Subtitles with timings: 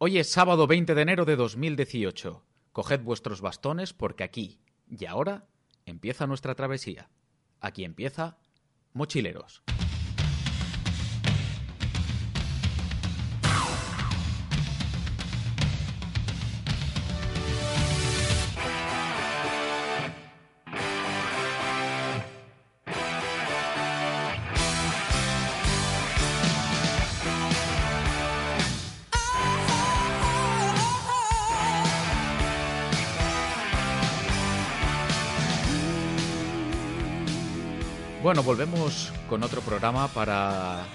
[0.00, 2.46] Hoy es sábado 20 de enero de 2018.
[2.70, 5.48] Coged vuestros bastones porque aquí y ahora
[5.86, 7.10] empieza nuestra travesía.
[7.58, 8.38] Aquí empieza
[8.92, 9.64] Mochileros.
[38.48, 40.86] Volvemos con otro programa para,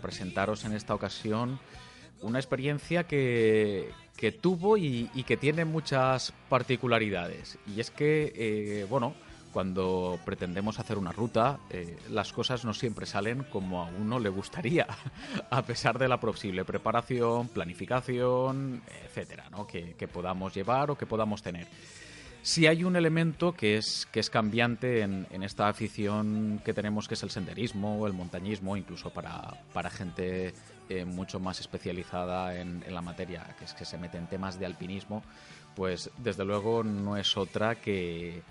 [0.00, 1.58] presentaros en esta ocasión
[2.20, 7.58] una experiencia que, que tuvo y, que tiene muchas particularidades.
[7.66, 9.14] Y es que, eh, bueno,
[9.52, 14.28] cuando pretendemos hacer una ruta, eh, las cosas no siempre salen como a uno le
[14.28, 14.86] gustaría,
[15.50, 19.66] a pesar de la posible preparación, planificación, etcétera, ¿no?
[19.66, 21.66] que podamos llevar o que podamos tener.
[22.42, 27.14] Si hay un elemento que es, que es cambiante en, esta afición que tenemos, que
[27.14, 30.52] es el senderismo, el montañismo, incluso para, para gente
[30.88, 34.66] eh, mucho más especializada en, la materia, que es que se mete en temas de
[34.66, 35.22] alpinismo,
[35.76, 38.42] pues desde luego no es otra que,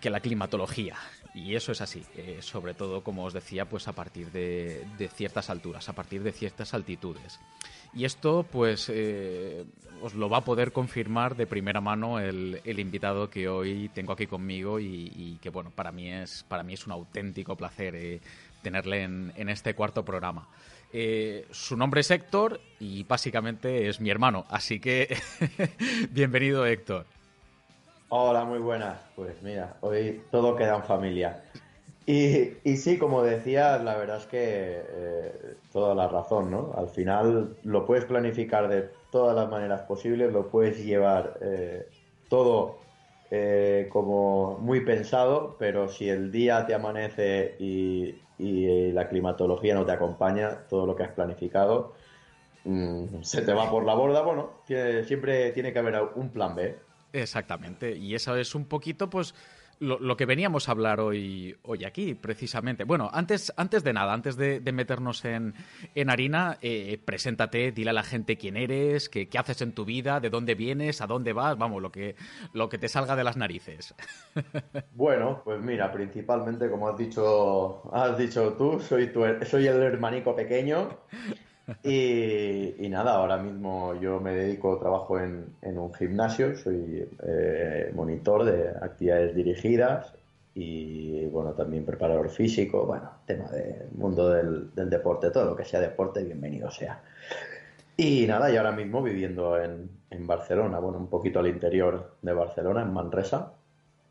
[0.00, 0.96] que la climatología.
[1.34, 5.08] Y eso es así, eh, sobre todo, como os decía, pues a partir de, de
[5.08, 7.38] ciertas alturas, a partir de ciertas altitudes.
[7.94, 9.64] Y esto, pues, eh,
[10.02, 14.26] os lo va a poder confirmar de primera mano el, invitado que hoy tengo aquí
[14.26, 18.20] conmigo y, que, bueno, para mí es, para mí es un auténtico placer eh,
[18.62, 20.48] tenerle en, este cuarto programa.
[20.92, 25.16] Eh, su nombre es Héctor y básicamente es mi hermano, así que
[26.10, 27.06] bienvenido Héctor.
[28.08, 28.98] Hola, muy buenas.
[29.16, 31.44] Pues mira, hoy todo queda en familia.
[32.04, 36.72] Y, sí, como decías, la verdad es que eh, toda la razón, ¿no?
[36.76, 41.88] Al final lo puedes planificar de todas las maneras posibles, lo puedes llevar eh,
[42.28, 42.78] todo
[43.30, 49.86] eh, como muy pensado, pero si el día te amanece y, y, la climatología no
[49.86, 51.94] te acompaña, todo lo que has planificado
[52.64, 54.50] mm, se te va por la borda, bueno,
[55.06, 56.76] siempre tiene que haber un plan B.
[57.12, 59.34] Exactamente, y eso es un poquito, pues
[59.82, 62.84] lo, que veníamos a hablar hoy, hoy aquí, precisamente.
[62.84, 65.54] Bueno, antes, antes de nada, antes de, meternos en,
[66.08, 70.20] harina, eh, preséntate, dile a la gente quién eres, qué, qué, haces en tu vida,
[70.20, 72.14] de dónde vienes, a dónde vas, vamos, lo que,
[72.52, 73.94] lo que te salga de las narices.
[74.94, 80.34] Bueno, pues mira, principalmente, como has dicho, has dicho tú, soy, tu, soy el hermanico
[80.34, 80.98] pequeño.
[81.82, 88.68] Y, nada, ahora mismo yo me dedico, trabajo en, un gimnasio, soy eh, monitor de
[88.68, 90.12] actividades dirigidas
[90.54, 95.80] y bueno, también preparador físico, bueno, tema del mundo del, deporte, todo lo que sea
[95.80, 97.00] deporte, bienvenido sea.
[97.96, 99.88] Y nada, y ahora mismo viviendo en,
[100.26, 103.52] Barcelona, bueno, un poquito al interior de Barcelona, en Manresa.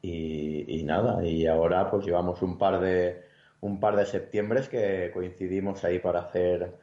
[0.02, 3.22] Y, y, nada, y ahora pues llevamos un par de
[3.62, 6.74] un par de que coincidimos ahí para hacer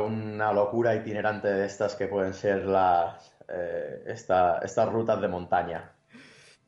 [0.00, 5.92] una locura itinerante de estas que pueden ser las eh, estas rutas de montaña.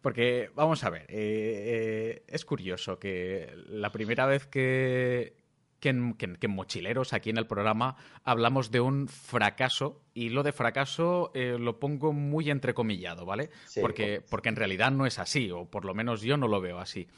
[0.01, 5.35] Porque, vamos a ver, eh, eh, es curioso que la primera vez que,
[5.81, 6.17] que en,
[6.49, 12.13] Mochileros, aquí en el programa, hablamos de un fracaso, y lo de fracaso lo pongo
[12.13, 13.51] muy entrecomillado, ¿vale?
[13.81, 16.79] porque, porque en realidad no es así, o por lo menos yo no lo veo
[16.79, 17.09] así.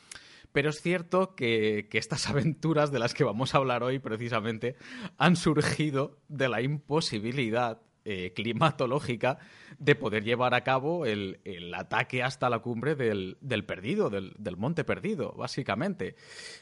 [0.53, 4.77] Pero es cierto que, estas aventuras de las que vamos a hablar hoy precisamente
[5.19, 9.39] han surgido de la imposibilidad eh, climatológica
[9.79, 11.39] de poder llevar a cabo el,
[11.77, 16.17] ataque hasta la cumbre del, perdido, del, monte perdido, básicamente.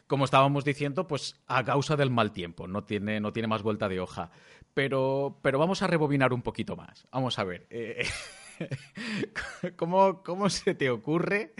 [0.06, 3.88] Como estábamos diciendo, pues a causa del mal tiempo, no tiene, no tiene más vuelta
[3.88, 4.30] de hoja.
[4.74, 7.06] Pero, pero vamos a rebobinar un poquito más.
[7.12, 7.66] Vamos a ver.
[7.70, 8.04] Eh,
[9.76, 11.54] ¿Cómo, ¿Cómo se te ocurre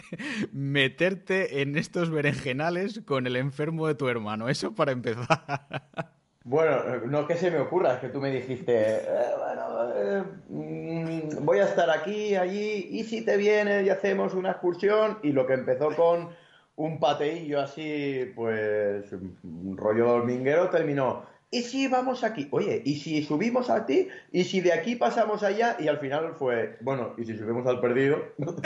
[0.53, 4.48] meterte en estos berenjenales con el enfermo de tu hermano?
[4.48, 6.19] Eso para empezar.
[6.44, 11.44] Bueno, no que se me ocurra, es que tú me dijiste, eh, bueno, eh, mm,
[11.44, 15.46] voy a estar aquí, allí, y si te vienes y hacemos una excursión, y lo
[15.46, 16.31] que empezó con
[16.76, 22.49] un pateillo así, pues, un rollo horminguero, terminó, ¿y si vamos aquí?
[22.50, 24.09] Oye, ¿y si subimos a ti?
[24.33, 25.77] ¿Y si de aquí pasamos allá?
[25.79, 28.23] Y al final fue, bueno, ¿y si subimos al perdido?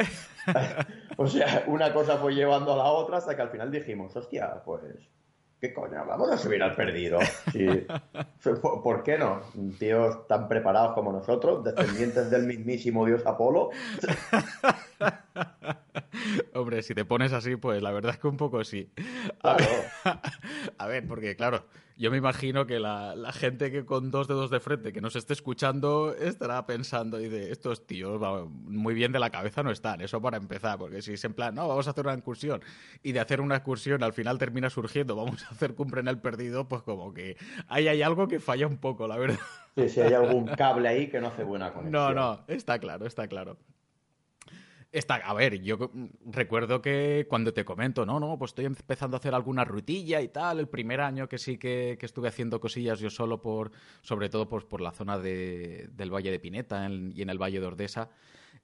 [1.16, 4.62] o sea, una cosa fue llevando a la otra hasta que al final dijimos, hostia,
[4.64, 4.82] pues,
[5.60, 6.04] ¿qué coño?
[6.04, 7.20] Vamos a subir al perdido.
[8.82, 9.42] ¿Por qué no?
[9.78, 13.70] Tíos tan preparados como nosotros, descendientes del mismísimo dios Apolo.
[16.54, 18.90] Hombre, si te pones así, pues la verdad es que un poco sí.
[19.42, 21.64] A, ver, porque claro,
[21.96, 25.32] yo me imagino que la, gente que con dos dedos de frente que nos esté
[25.32, 30.20] escuchando estará pensando y de estos tíos muy bien de la cabeza no están, eso
[30.20, 32.62] para empezar, porque si es en plan, no, vamos a hacer una incursión
[33.02, 36.18] y de hacer una excursión al final termina surgiendo, vamos a hacer cumbre en el
[36.18, 37.36] perdido, pues como que
[37.68, 39.38] ahí hay algo que falla un poco, la verdad.
[39.74, 41.92] Sí, si hay algún cable ahí que no hace buena conexión.
[41.92, 43.56] No, no, está claro, está claro.
[44.92, 45.90] Está, a ver, yo
[46.26, 50.28] recuerdo que cuando te comento, no, no, pues estoy empezando a hacer alguna rutilla y
[50.28, 53.72] tal, el primer año que sí que, estuve haciendo cosillas yo solo por,
[54.02, 57.58] sobre todo pues, por la zona de, del Valle de Pineta y en el Valle
[57.58, 58.10] de Ordesa.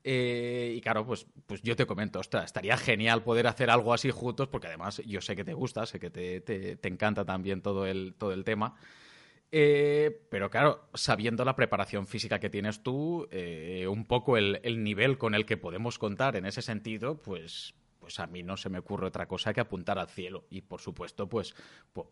[0.04, 4.10] Eh, y claro, pues, pues yo te comento, ostras, estaría genial poder hacer algo así
[4.10, 7.62] juntos, porque además yo sé que te gusta, sé que te, te, te encanta también
[7.62, 8.76] todo el, todo el tema.
[9.50, 15.16] Eh, pero claro, sabiendo la preparación física que tienes tú, eh, un poco el, nivel
[15.16, 18.78] con el que podemos contar en ese sentido, pues, pues a mí no se me
[18.78, 20.44] ocurre otra cosa que apuntar al cielo.
[20.50, 21.54] Y por supuesto, pues,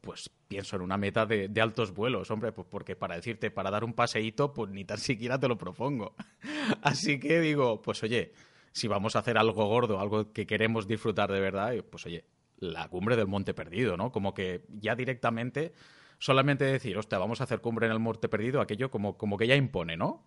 [0.00, 3.84] pues, pienso en una meta de, altos vuelos, hombre, pues porque para decirte, para dar
[3.84, 6.14] un paseíto, pues ni tan siquiera te lo propongo.
[6.82, 8.32] Así que digo, pues oye,
[8.72, 12.24] si vamos a hacer algo gordo, algo que queremos disfrutar de verdad, pues oye,
[12.58, 14.10] la cumbre del Monte Perdido, ¿no?
[14.10, 15.74] Como que ya directamente
[16.18, 19.46] solamente decir, hostia, vamos a hacer cumbre en el Monte Perdido, aquello como, como que
[19.46, 20.24] ya impone, ¿no?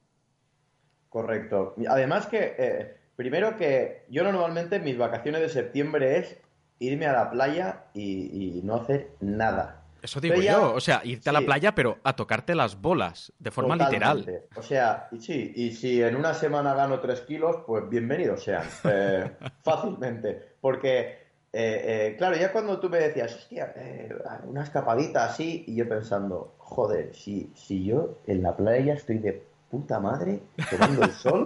[1.10, 1.76] Correcto.
[1.88, 6.40] Además que, eh, primero que yo normalmente mis vacaciones de septiembre es
[6.80, 9.84] irme a la playa y, no hacer nada.
[10.02, 13.52] Eso digo yo, o sea, irte a la playa, pero a tocarte las bolas, de
[13.52, 14.44] forma literal.
[14.56, 18.64] O sea, y sí, y si en una semana gano tres kilos, pues bienvenidos sean,
[18.86, 19.30] eh,
[19.64, 20.56] fácilmente.
[20.62, 24.14] Porque eh, eh, claro, ya cuando tú me decías, hostia, eh,
[24.46, 29.44] una escapadita así, y yo pensando, joder, si, si yo en la playa estoy de
[29.70, 31.46] puta madre, tomando el sol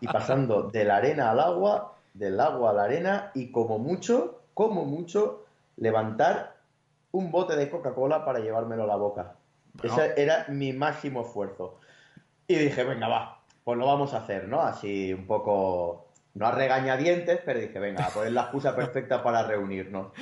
[0.00, 4.40] y pasando de la arena al agua, del agua a la arena, y como mucho,
[4.54, 5.44] como mucho,
[5.76, 6.56] levantar
[7.12, 9.34] un bote de Coca-Cola para llevármelo a la boca.
[9.82, 11.78] Ese era mi máximo esfuerzo.
[12.46, 14.60] Y dije, venga, va, pues lo vamos a hacer, ¿no?
[14.60, 16.07] Así un poco
[16.38, 20.12] no a regañadientes, pero dije, venga, pues es la excusa perfecta para reunirnos.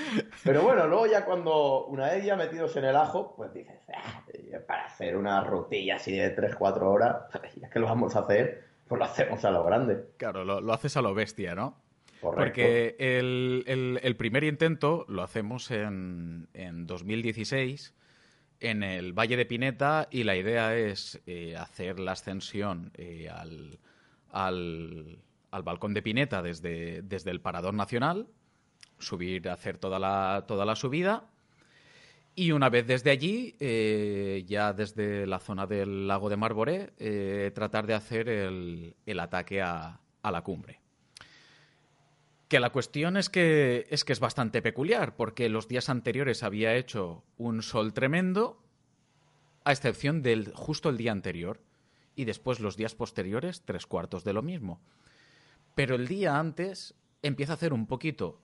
[0.42, 4.24] Pero bueno, luego ya cuando una vez ya metidos en el ajo, pues dices, ah,
[4.66, 7.16] para hacer una rutilla así de 3-4 horas,
[7.60, 10.06] ya que lo vamos a hacer, pues lo hacemos a lo grande.
[10.16, 11.76] Claro, lo, haces a lo bestia, ¿no?
[12.22, 12.44] Correcto.
[12.44, 17.94] Porque el, primer intento lo hacemos en, en 2016
[18.60, 23.78] en el Valle de Pineta y la idea es eh, hacer la ascensión eh, al,
[24.30, 25.18] al
[25.56, 28.28] al balcón de Pineta desde, desde el Parador Nacional,
[28.98, 31.30] subir, hacer toda la, toda la subida.
[32.34, 37.50] Y una vez desde allí, eh, ya desde la zona del lago de Marboré, eh,
[37.54, 40.80] tratar de hacer el, ataque a, la cumbre.
[42.48, 46.74] Que la cuestión es que, es que es bastante peculiar, porque los días anteriores había
[46.74, 48.62] hecho un sol tremendo,
[49.64, 51.62] a excepción del justo el día anterior,
[52.14, 54.82] y después los días posteriores, tres cuartos de lo mismo.
[55.76, 58.40] Pero el día antes empieza a hacer un poquito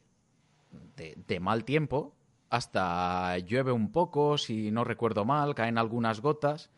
[0.96, 2.14] de, mal tiempo,
[2.50, 6.70] hasta llueve un poco, si no recuerdo mal, caen algunas gotas.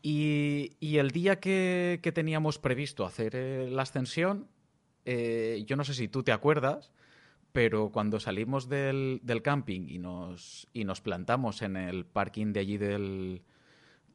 [0.00, 4.46] Y, el día que, teníamos previsto hacer eh, la ascensión,
[5.06, 6.92] eh, yo no sé si tú te acuerdas,
[7.50, 12.78] pero cuando salimos del, camping y nos, y nos plantamos en el parking de allí
[12.78, 13.42] del,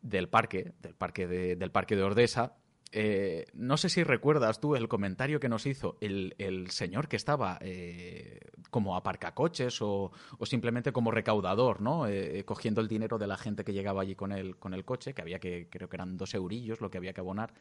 [0.01, 2.55] del parque, del parque de, del parque de Ordesa,
[2.91, 7.59] eh, no sé si recuerdas tú el comentario que nos hizo el, señor que estaba
[7.61, 8.39] eh,
[8.71, 12.07] como aparcacoches o, o simplemente como recaudador, ¿no?
[12.07, 15.13] Eh, cogiendo el dinero de la gente que llegaba allí con el, con el coche,
[15.13, 17.53] que había que, creo que eran dos eurillos lo que había que abonar.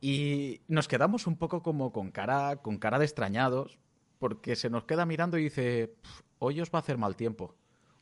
[0.00, 3.78] Y nos quedamos un poco como con cara, con cara de extrañados,
[4.18, 5.94] porque se nos queda mirando y dice,
[6.38, 7.54] hoy os va a hacer mal tiempo,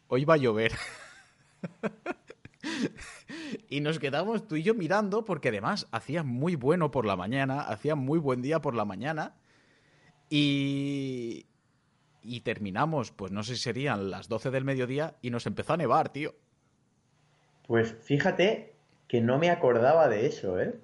[0.09, 0.73] hoy va a llover.
[3.69, 7.61] y nos quedamos tú y yo mirando porque además hacía muy bueno por la mañana,
[7.61, 9.35] hacía muy buen día por la mañana
[10.29, 11.47] y...
[12.21, 15.77] Y terminamos, pues no sé si serían las 12 del mediodía y nos empezó a
[15.79, 16.35] nevar, tío.
[17.67, 18.75] Pues fíjate
[19.07, 20.79] que no me acordaba de eso, ¿eh?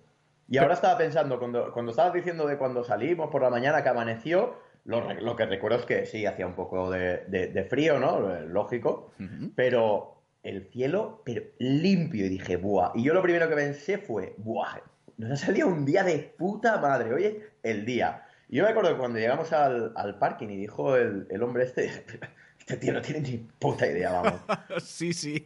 [0.49, 3.89] Y ahora estaba pensando, cuando, cuando estabas diciendo de cuando salimos por la mañana que
[3.89, 8.21] amaneció, lo, que recuerdo es que sí, hacía un poco de, frío, ¿no?
[8.41, 9.13] Lógico.
[9.55, 10.14] Pero
[10.45, 12.27] el cielo, pero limpio.
[12.27, 12.93] Y dije, ¡buah!
[12.95, 14.79] Y yo lo primero que pensé fue, ¡buah!
[15.17, 17.13] Nos ha salido un día de puta madre.
[17.13, 18.23] Oye, el día.
[18.49, 21.87] Y yo me acuerdo que cuando llegamos al, parking y dijo el, hombre este,
[22.59, 24.41] este tío no tiene ni puta idea, vamos.
[24.85, 25.43] sí, sí.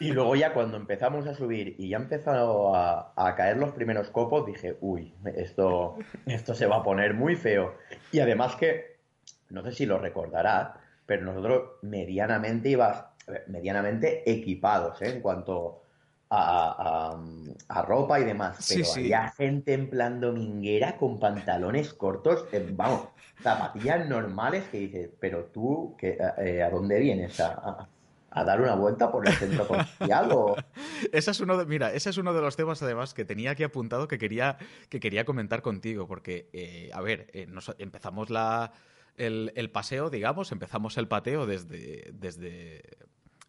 [0.00, 4.10] Y, luego ya cuando empezamos a subir y ya empezado a, a, caer los primeros
[4.10, 7.76] copos, dije, uy, esto, esto se va a poner muy feo.
[8.10, 8.94] Y además que
[9.50, 10.70] no sé si lo recordarás,
[11.06, 13.04] pero nosotros medianamente ibas,
[13.48, 15.10] medianamente equipados ¿eh?
[15.14, 15.82] en cuanto
[16.30, 18.66] a, ropa y demás.
[18.68, 23.08] Pero había gente en plan dominguera con pantalones cortos, vamos,
[23.42, 27.38] zapatillas normales que dices, pero tú, que, eh, ¿a dónde vienes?
[27.40, 27.88] ¿A,
[28.44, 30.56] dar una vuelta por el centro comercial o...
[31.12, 33.62] Esa es uno de, mira, ese es uno de los temas además que tenía aquí
[33.62, 37.46] apuntado que quería, que quería comentar contigo, porque, eh, a ver, eh,
[37.78, 38.72] empezamos la,
[39.16, 42.82] el, paseo, digamos, empezamos el pateo desde, desde,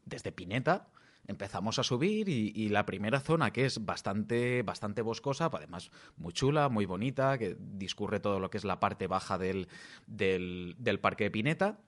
[0.05, 0.88] desde Pineta,
[1.27, 6.69] empezamos a subir y, la primera zona que es bastante, bastante boscosa, además muy chula,
[6.69, 9.67] muy bonita, que discurre todo lo que es la parte baja del,
[10.07, 11.79] del, parque de Pineta.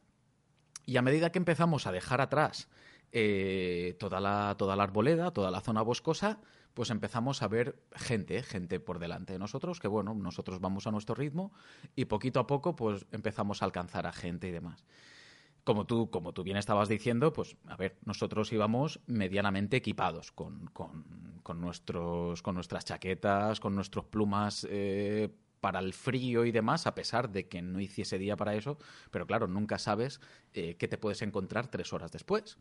[0.85, 2.69] Y a medida que empezamos a dejar atrás
[3.11, 6.39] eh, toda, la, toda la arboleda, toda la zona boscosa,
[6.77, 10.91] pues empezamos a ver gente, gente por delante de nosotros, que bueno, nosotros vamos a
[10.91, 11.51] nuestro ritmo
[11.95, 14.85] y poquito a poco pues empezamos a alcanzar a gente y demás
[15.63, 20.69] como tú, como tú bien estabas diciendo, pues a ver, nosotros íbamos medianamente equipados con,
[21.55, 25.29] nuestros, con nuestras chaquetas, con nuestros plumas eh,
[25.59, 28.77] para el frío y demás, a pesar de que no hiciese día para eso,
[29.09, 30.21] pero claro, nunca sabes
[30.53, 32.59] eh, qué te puedes encontrar tres horas después.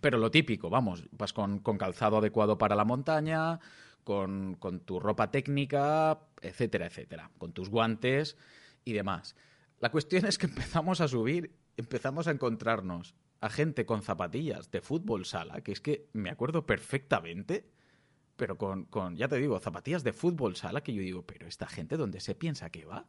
[0.00, 3.60] Pero lo típico, vamos, vas con, calzado adecuado para la montaña,
[4.02, 8.36] con, con tu ropa técnica, etcétera, etcétera, con tus guantes
[8.84, 9.36] y demás.
[9.80, 14.80] La cuestión es que empezamos a subir empezamos a encontrarnos a gente con zapatillas de
[14.80, 17.68] fútbol sala, que es que me acuerdo perfectamente,
[18.36, 21.66] pero con, con, ya te digo, zapatillas de fútbol sala, que yo digo, pero esta
[21.66, 23.06] gente, ¿dónde se piensa que va?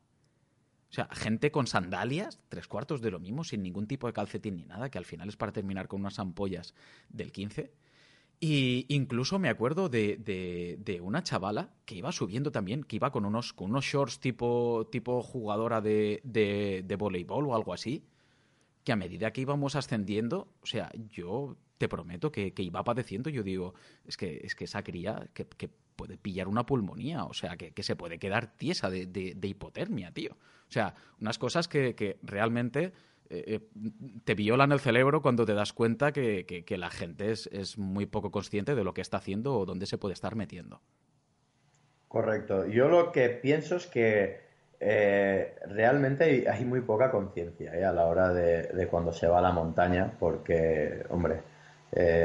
[0.96, 4.56] O sea, gente con sandalias, tres cuartos de lo mismo, sin ningún tipo de calcetín
[4.56, 6.74] ni nada, que al final es para terminar con unas ampollas
[7.10, 7.74] del 15.
[8.40, 13.52] Y incluso me acuerdo de, una chavala que iba subiendo también, que iba con unos,
[13.52, 18.06] con unos shorts tipo, tipo jugadora de, de voleibol o algo así,
[18.86, 23.44] que a medida que íbamos ascendiendo, o sea, yo te prometo que, iba padeciendo, yo
[23.44, 23.74] digo,
[24.06, 27.96] es que, es que esa cría que, puede pillar una pulmonía, o sea, que, se
[27.96, 30.38] puede quedar tiesa de, hipotermia, tío.
[30.76, 32.92] Sea, unas cosas que, realmente
[33.30, 33.60] eh, eh,
[34.26, 38.76] te violan el cerebro cuando te das cuenta que, la gente es, muy poco consciente
[38.76, 40.82] de lo que está haciendo o dónde se puede estar metiendo.
[42.10, 42.68] Correcto.
[42.68, 44.42] Yo lo que pienso es que
[44.82, 49.54] eh, realmente hay, muy poca conciencia a la hora de, cuando se va a la
[49.54, 51.40] montaña, porque, hombre,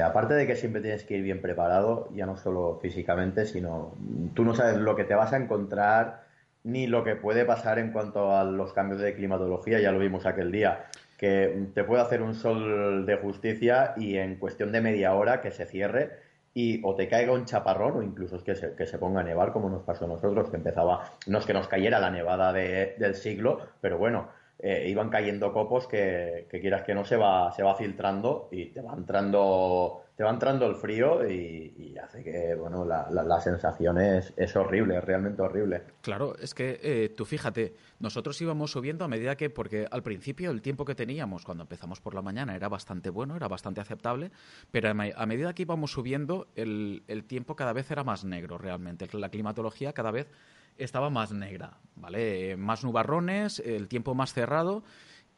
[0.05, 3.95] aparte de que siempre tienes que ir bien preparado, ya no solo físicamente, sino
[4.35, 6.30] tú no sabes lo que te vas a encontrar
[6.65, 10.27] ni lo que puede pasar en cuanto a los cambios de climatología, ya lo vimos
[10.27, 10.87] aquel día,
[11.17, 15.51] que te puede hacer un sol de justicia y en cuestión de media hora que
[15.51, 16.19] se cierre
[16.55, 19.25] y o te caiga un chaparrón o incluso es que se, que se ponga a
[19.25, 22.53] nevar como nos pasó a nosotros, que empezaba, no es que nos cayera la nevada
[22.53, 27.17] de, del siglo, pero bueno, eh, iban cayendo copos que, que, quieras que no se
[27.17, 32.23] va, se va filtrando y te va entrando, te va entrando el frío y, hace
[32.23, 35.83] que, bueno, la, la, sensación es, horrible, es realmente horrible.
[36.03, 40.51] Claro, es que eh, tú fíjate, nosotros íbamos subiendo a medida que, porque al principio
[40.51, 44.31] el tiempo que teníamos cuando empezamos por la mañana era bastante bueno, era bastante aceptable,
[44.71, 49.09] pero a, medida que íbamos subiendo el, el tiempo cada vez era más negro realmente,
[49.15, 50.29] la climatología cada vez
[50.77, 52.59] estaba más negra, ¿vale?
[52.59, 54.83] Más nubarrones, el tiempo más cerrado.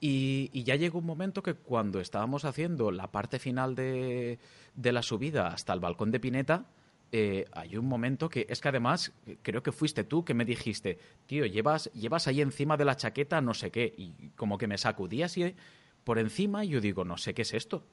[0.05, 4.41] Y, ya llegó un momento que cuando estábamos haciendo la parte final de,
[4.75, 6.67] de la subida hasta el balcón de Pineta,
[7.13, 10.99] eh, hay un momento que es que además creo que fuiste tú que me dijiste,
[11.27, 14.77] tío, llevas, llevas ahí encima de la chaqueta no sé qué, y como que me
[14.77, 15.55] sacudí así
[16.03, 17.85] por encima y yo digo, no sé qué es esto.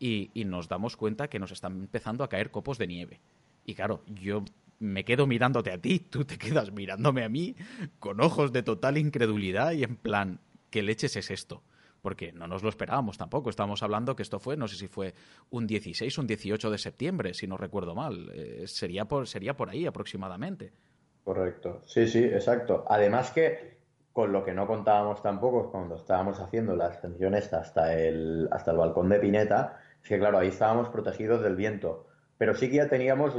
[0.00, 3.20] Y, y nos damos cuenta que nos están empezando a caer copos de nieve.
[3.64, 4.42] Y claro, yo
[4.80, 7.54] me quedo mirándote a ti, tú te quedas mirándome a mí
[8.00, 10.40] con ojos de total incredulidad y en plan,
[10.76, 11.62] ¿qué leches es esto?
[12.02, 13.48] Porque no nos lo esperábamos tampoco.
[13.48, 15.14] Estábamos hablando que esto fue, no sé si fue
[15.48, 18.30] un 16 o un 18 de septiembre, si no recuerdo mal.
[18.34, 20.74] Eh, sería, por, sería por ahí aproximadamente.
[21.24, 21.80] Correcto.
[21.86, 22.84] Sí, sí, exacto.
[22.90, 23.78] Además que
[24.12, 28.72] con lo que no contábamos tampoco cuando estábamos haciendo la ascensión esta hasta el, hasta
[28.72, 32.06] el balcón de Pineta, es que claro, ahí estábamos protegidos del viento
[32.38, 33.34] pero sí que ya teníamos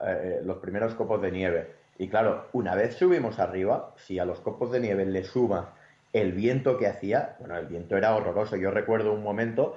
[0.00, 1.74] eh, los primeros copos de nieve.
[1.98, 5.66] Y claro, una vez subimos arriba, si a los copos de nieve le sumas
[6.12, 8.56] el viento que hacía, bueno, el viento era horroroso.
[8.56, 9.76] Yo recuerdo un momento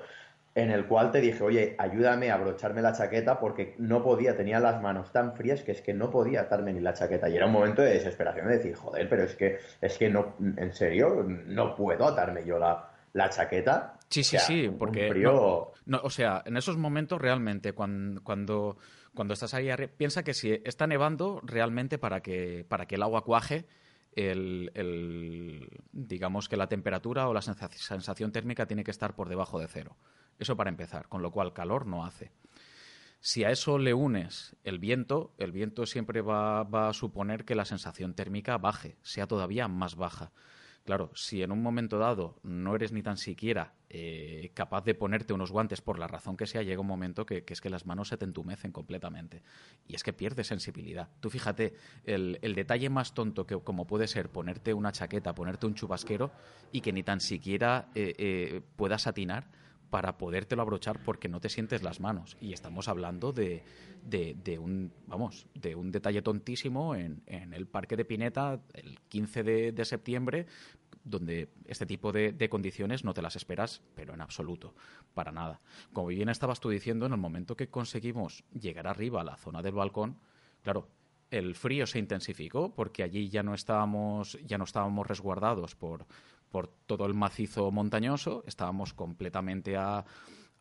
[0.54, 4.60] en el cual te dije, oye, ayúdame a abrocharme la chaqueta porque no podía, tenía
[4.60, 7.30] las manos tan frías que es que no podía atarme ni la chaqueta.
[7.30, 10.36] Y era un momento de desesperación de decir, joder, pero es que, es que no,
[10.40, 13.98] en serio, no puedo atarme yo la, la chaqueta.
[14.10, 15.10] Sí, sí, sí, porque...
[15.86, 18.78] No, o sea, en esos momentos realmente, cuando, cuando,
[19.16, 23.24] cuando estás ahí, piensa que si está nevando, realmente para que, para que el agua
[23.24, 23.68] cuaje,
[24.16, 29.68] el, digamos que la temperatura o la sensación térmica tiene que estar por debajo de
[29.68, 29.98] cero.
[30.40, 32.32] Eso para empezar, con lo cual calor no hace.
[33.20, 37.54] Si a eso le unes el viento, el viento siempre va, va, a suponer que
[37.54, 40.32] la sensación térmica baje, sea todavía más baja.
[40.92, 45.32] Claro, si en un momento dado no eres ni tan siquiera eh, capaz de ponerte
[45.32, 48.10] unos guantes por la razón que sea, llega un momento que, es que las manos
[48.10, 49.42] se te entumecen completamente.
[49.88, 51.08] Y es que pierdes sensibilidad.
[51.22, 55.76] Tú fíjate, el, detalle más tonto que como puede ser ponerte una chaqueta, ponerte un
[55.76, 56.30] chubasquero
[56.74, 59.48] y que ni tan siquiera eh, eh, puedas atinar
[59.92, 62.38] para podértelo abrochar porque no te sientes las manos.
[62.40, 63.64] Y estamos hablando de,
[64.58, 69.86] un, vamos, de un detalle tontísimo en, el Parque de Pineta el 15 de, de
[69.86, 70.48] septiembre,
[71.04, 74.76] donde este tipo de, condiciones no te las esperas, pero en absoluto,
[75.14, 75.62] para nada.
[75.94, 79.62] Como bien estabas tú diciendo, en el momento que conseguimos llegar arriba a la zona
[79.62, 80.18] del balcón,
[80.64, 80.90] claro,
[81.30, 86.06] el frío se intensificó porque allí ya no estábamos, ya no estábamos resguardados por,
[86.50, 90.06] por todo el macizo montañoso, estábamos completamente a,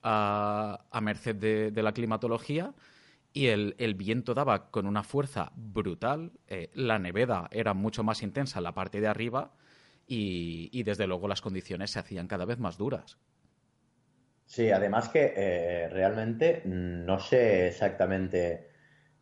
[0.02, 2.74] a, merced de, la climatología
[3.32, 8.58] y el, viento daba con una fuerza brutal, eh, la neveda era mucho más intensa
[8.58, 9.52] en la parte de arriba
[10.12, 13.18] y, desde luego las condiciones se hacían cada vez más duras.
[14.44, 18.68] Sí, además que eh, realmente no sé exactamente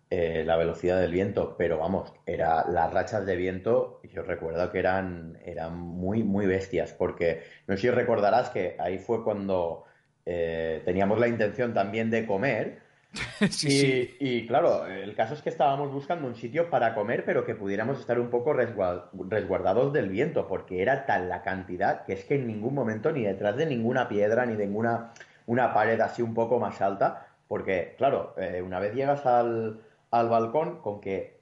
[0.09, 4.79] eh, la velocidad del viento, pero vamos, era las rachas de viento, yo recuerdo que
[4.79, 9.85] eran, eran muy, muy bestias, porque no sé si recordarás que ahí fue cuando
[10.25, 12.81] eh, teníamos la intención también de comer.
[13.63, 17.55] y, y, claro, el caso es que estábamos buscando un sitio para comer, pero que
[17.55, 22.35] pudiéramos estar un poco resguardados del viento, porque era tal la cantidad que es que
[22.35, 25.13] en ningún momento, ni detrás de ninguna piedra, ni de ninguna
[25.47, 30.29] una pared así un poco más alta, porque claro, eh, una vez llegas al, al
[30.29, 31.39] balcón con que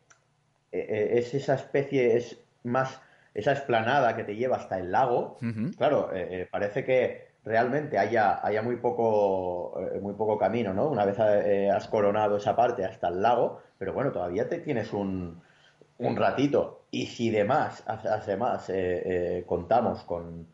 [0.73, 3.01] eh, eh, es esa especie, es más
[3.35, 5.39] esa esplanada que te lleva hasta el lago.
[5.77, 10.89] Claro, eh, parece que realmente haya, haya muy, poco, muy poco camino, ¿no?
[10.89, 15.41] Una vez has coronado esa parte hasta el lago, pero bueno, todavía te tienes un,
[15.97, 16.87] un ratito.
[16.91, 18.71] Y si demás, además,
[19.47, 20.49] contamos con,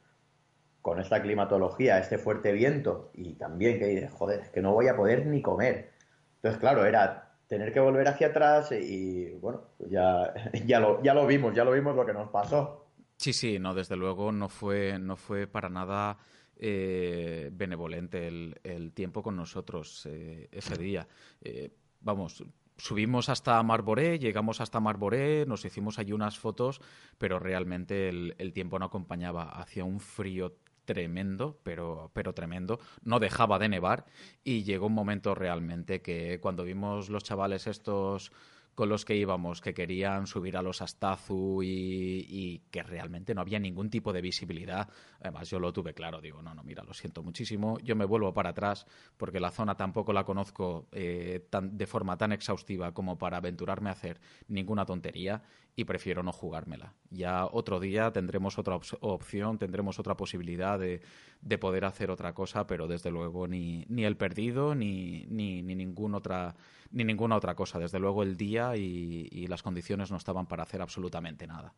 [0.83, 4.89] con esta climatología, este fuerte viento, y también que dices, joder, es que no voy
[4.89, 5.93] a poder ni comer.
[6.37, 10.33] Entonces, claro, era tener que volver hacia atrás y bueno, pues ya,
[10.67, 12.87] ya, lo, ya lo vimos, ya lo vimos lo que nos pasó.
[13.17, 16.19] Sí, sí, no, desde luego no fue, no fue para nada
[16.65, 21.09] eh, benevolente el, tiempo con nosotros eh, ese día.
[21.41, 22.45] Eh, vamos,
[22.77, 26.81] subimos hasta Marboré, llegamos hasta Marboré, nos hicimos allí unas fotos,
[27.19, 29.51] pero realmente el, el tiempo no acompañaba.
[29.51, 32.79] Hacía un frío tremendo, pero, pero tremendo.
[33.03, 34.07] No dejaba de nevar
[34.45, 38.31] y llegó un momento realmente que cuando vimos los chavales estos
[38.75, 43.59] con los que íbamos, que querían subir a los Astazu y, que realmente no había
[43.59, 44.89] ningún tipo de visibilidad.
[45.21, 48.33] Además, yo lo tuve claro, digo, no, no, mira, lo siento muchísimo, yo me vuelvo
[48.33, 53.19] para atrás porque la zona tampoco la conozco eh, tan, de forma tan exhaustiva como
[53.19, 55.43] para aventurarme a hacer ninguna tontería
[55.75, 56.95] y prefiero no jugármela.
[57.11, 61.01] Ya otro día tendremos otra opción, tendremos otra posibilidad de,
[61.41, 65.75] de, poder hacer otra cosa, pero desde luego ni, ni el perdido ni, ni, ni,
[65.75, 66.55] ningún otra,
[66.91, 67.79] ni ninguna otra cosa.
[67.79, 71.75] Desde luego el día y, las condiciones no estaban para hacer absolutamente nada.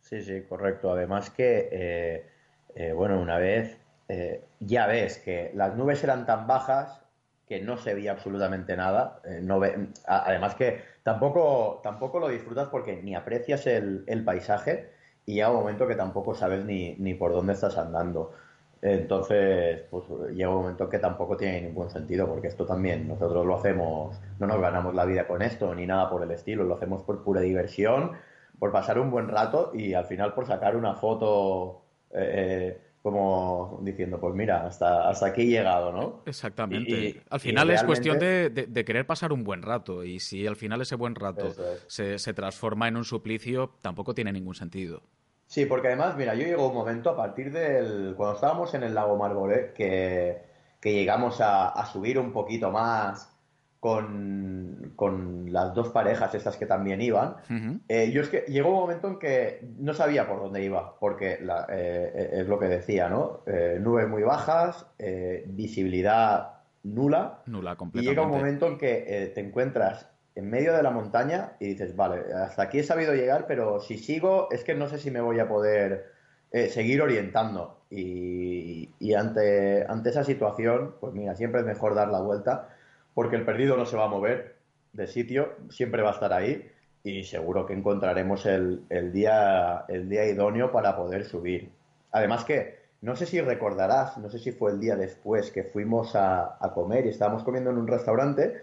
[0.00, 0.92] Sí, sí, correcto.
[0.92, 2.30] Además que, eh,
[2.74, 7.00] eh, bueno, una vez eh, ya ves que las nubes eran tan bajas
[7.50, 9.20] que no se veía absolutamente nada.
[9.42, 9.60] no
[10.06, 14.92] además que tampoco, tampoco lo disfrutas porque ni aprecias el, paisaje
[15.26, 18.30] y llega un momento que tampoco sabes ni, ni por dónde estás andando.
[18.82, 23.56] Entonces, pues llega un momento que tampoco tiene ningún sentido, porque esto también nosotros lo
[23.56, 27.02] hacemos, no nos ganamos la vida con esto ni nada por el estilo, lo hacemos
[27.02, 28.12] por pura diversión,
[28.60, 31.82] por pasar un buen rato y al final por sacar una foto
[32.12, 36.22] eh, eh, como diciendo, pues mira, hasta, hasta aquí he llegado, ¿no?
[36.26, 37.22] Exactamente.
[37.30, 40.96] al final es cuestión de, querer pasar un buen rato y si al final ese
[40.96, 41.52] buen rato
[41.86, 45.02] se, se transforma en un suplicio, tampoco tiene ningún sentido.
[45.50, 48.14] Sí, porque además, mira, yo llegó un momento a partir del.
[48.16, 50.44] Cuando estábamos en el lago Marboré, que,
[50.80, 53.29] que llegamos a, subir un poquito más
[53.80, 57.36] con, con, las dos parejas estas que también iban.
[57.88, 61.38] Eh, yo es que llegó un momento en que no sabía por dónde iba, porque
[61.70, 63.40] eh, es lo que decía, ¿no?
[63.46, 64.86] Eh, nubes muy bajas,
[65.46, 67.42] visibilidad nula.
[67.46, 68.04] Nula, completamente.
[68.04, 71.96] Y llega un momento en que te encuentras en medio de la montaña y dices,
[71.96, 75.20] vale, hasta aquí he sabido llegar, pero si sigo es que no sé si me
[75.20, 76.12] voy a poder
[76.52, 77.78] eh, seguir orientando.
[77.90, 82.68] Y, ante, ante esa situación, pues mira, siempre es mejor dar la vuelta
[83.14, 84.56] porque el perdido no se va a mover
[84.92, 86.70] de sitio, siempre va a estar ahí
[87.02, 91.70] y seguro que encontraremos el, día, el día idóneo para poder subir.
[92.12, 96.14] Además que, no sé si recordarás, no sé si fue el día después que fuimos
[96.14, 98.60] a, a comer y estábamos comiendo en un restaurante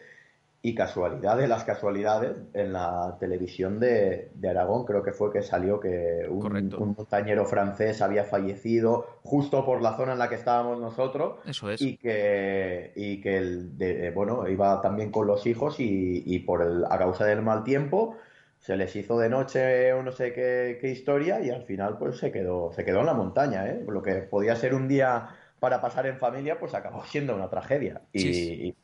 [0.61, 5.79] y casualidad de las casualidades, en la televisión de, Aragón creo que fue que salió
[5.79, 11.39] que un, montañero francés había fallecido justo por la zona en la que estábamos nosotros.
[11.45, 11.81] Eso es.
[11.81, 16.85] Y que, y que el de, bueno, iba también con los hijos y, por el,
[16.85, 18.15] a causa del mal tiempo
[18.59, 22.31] se les hizo de noche o no sé qué, historia y al final pues se
[22.31, 23.67] quedó, se quedó en la montaña.
[23.69, 23.85] ¿eh?
[23.87, 28.01] Lo que podía ser un día para pasar en familia pues acabó siendo una tragedia.
[28.11, 28.75] y Sí, sí,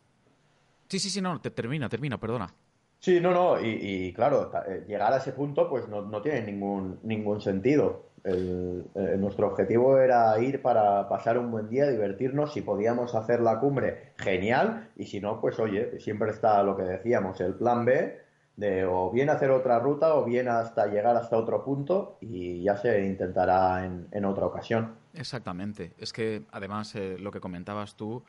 [1.00, 2.54] sí, no, te, termina, termina, perdona.
[3.00, 7.00] Sí, no, no, y, claro, eh, llegar a ese punto pues no, no tiene ningún,
[7.04, 8.14] ningún sentido.
[8.24, 12.54] El, eh, nuestro objetivo era ir para pasar un buen día, divertirnos.
[12.54, 14.88] Si podíamos hacer la cumbre, genial.
[14.96, 18.22] Y si no, pues oye, siempre está lo que decíamos, el plan B,
[18.56, 22.78] de o bien hacer otra ruta o bien hasta llegar hasta otro punto y ya
[22.78, 24.96] se intentará en, en otra ocasión.
[25.14, 25.94] Exactamente.
[25.98, 28.24] Es que además eh, lo que comentabas tú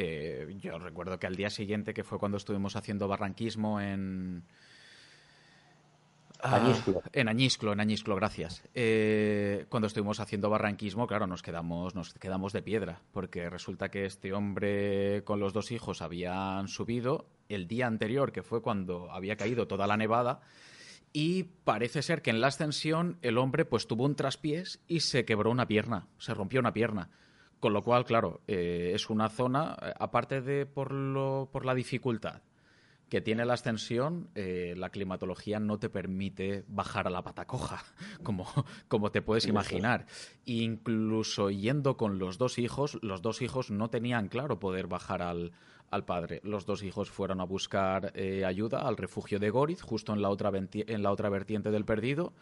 [0.00, 4.44] eh, yo recuerdo que al día siguiente, que fue cuando estuvimos haciendo barranquismo en...
[6.40, 7.02] Ah, Añisclo.
[7.12, 8.62] En Añisclo, en Añisclo, gracias.
[8.74, 14.06] Eh, cuando estuvimos haciendo barranquismo, claro, nos quedamos, nos quedamos de piedra, porque resulta que
[14.06, 19.36] este hombre con los dos hijos habían subido el día anterior, que fue cuando había
[19.36, 20.42] caído toda la nevada,
[21.12, 25.24] y parece ser que en la ascensión el hombre pues tuvo un traspiés y se
[25.24, 27.10] quebró una pierna, se rompió una pierna.
[27.60, 31.74] Con lo cual, claro, eh, es una zona, eh, aparte de por, lo, por la
[31.74, 32.42] dificultad
[33.08, 37.82] que tiene la ascensión, eh, la climatología no te permite bajar a la pata coja,
[38.22, 38.46] como,
[38.86, 40.04] como te puedes imaginar.
[40.44, 45.52] Incluso yendo con los dos hijos, los dos hijos no tenían claro poder bajar al,
[45.90, 46.42] al padre.
[46.44, 48.12] Los dos hijos fueron a buscar
[48.46, 52.34] ayuda al refugio de Goriz, justo en la, otra en la otra vertiente del perdido.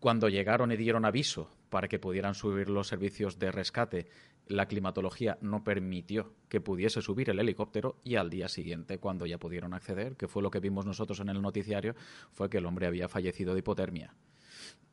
[0.00, 4.08] Cuando llegaron y dieron aviso para que pudieran subir los servicios de rescate
[4.50, 9.38] la climatología no permitió que pudiese subir el helicóptero y al día siguiente, cuando ya
[9.38, 11.94] pudieron acceder, que fue lo que vimos nosotros en el noticiario,
[12.32, 14.14] fue que el hombre había fallecido de hipotermia.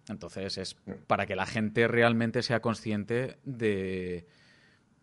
[0.07, 4.27] Entonces es para que la gente realmente sea consciente de,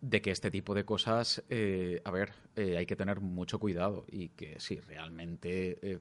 [0.01, 4.05] de que este tipo de cosas, eh, a ver, eh, hay que tener mucho cuidado
[4.09, 5.99] y que si realmente eh,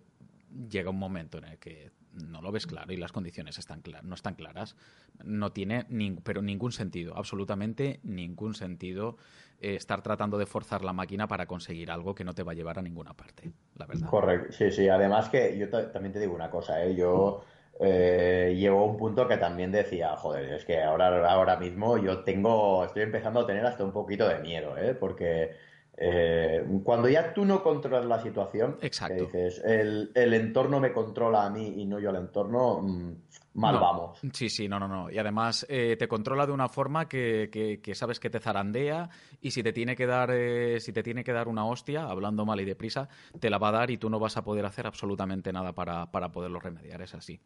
[0.69, 4.15] llega un momento en el que no lo ves claro y las condiciones están no
[4.15, 4.77] están claras,
[5.25, 5.87] no tiene
[6.23, 9.17] pero ningún sentido, absolutamente ningún sentido
[9.61, 12.55] eh, estar tratando de forzar la máquina para conseguir algo que no te va a
[12.55, 14.09] llevar a ninguna parte, la verdad.
[14.09, 14.89] Correcto, sí, sí.
[14.89, 16.95] Además que yo también te digo una cosa, ¿eh?
[16.95, 17.45] yo
[17.81, 23.03] eh, un punto que también decía, joder, es que ahora, ahora mismo yo tengo, estoy
[23.03, 24.95] empezando a tener hasta un poquito de miedo, ¿eh?
[24.95, 25.53] porque
[25.97, 29.25] eh, cuando ya tú no controlas la situación, Exacto.
[29.25, 33.13] dices, el, entorno me controla a mí y no yo al entorno, mm,
[33.55, 34.19] mal vamos.
[34.33, 35.11] Sí, sí, no, no, no.
[35.11, 39.09] Y además eh, te controla de una forma que, sabes que te zarandea
[39.41, 42.45] y si te tiene que dar, eh, si te tiene que dar una hostia, hablando
[42.45, 44.87] mal y deprisa, te la va a dar y tú no vas a poder hacer
[44.87, 47.03] absolutamente nada para, para poderlo remediar.
[47.03, 47.41] Es así.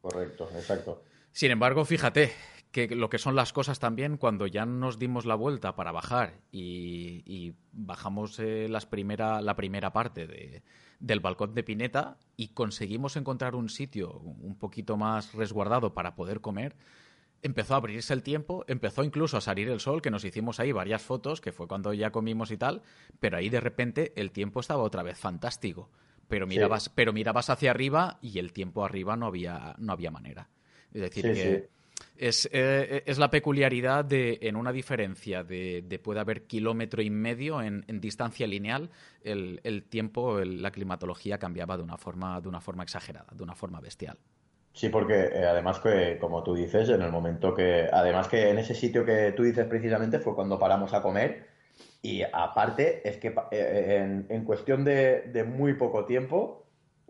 [0.00, 1.02] Correcto, exacto.
[1.32, 2.32] Sin embargo, fíjate,
[2.74, 6.40] que lo que son las cosas también cuando ya nos dimos la vuelta para bajar
[6.50, 10.64] y, bajamos eh, las primera, la primera parte de,
[10.98, 16.40] del balcón de Pineta y conseguimos encontrar un sitio un poquito más resguardado para poder
[16.40, 16.74] comer,
[17.42, 20.72] empezó a abrirse el tiempo, empezó incluso a salir el sol, que nos hicimos ahí
[20.72, 22.82] varias fotos, que fue cuando ya comimos y tal,
[23.20, 25.90] pero ahí de repente el tiempo estaba otra vez fantástico.
[26.26, 30.48] Pero mirabas, pero mirabas hacia arriba y el tiempo arriba no había, no había manera.
[30.92, 31.74] Es decir, que
[32.16, 37.10] es, eh, es, la peculiaridad de, en una diferencia de, de puede haber kilómetro y
[37.10, 38.90] medio en, distancia lineal,
[39.22, 43.54] el, el tiempo, la climatología cambiaba de una, forma, de una forma exagerada, de una
[43.54, 44.18] forma bestial.
[44.72, 48.58] Sí, porque eh, además que, como tú dices, en el momento que, además que en
[48.58, 51.46] ese sitio que tú dices precisamente fue cuando paramos a comer
[52.02, 56.63] y aparte es que eh, en, cuestión de muy poco tiempo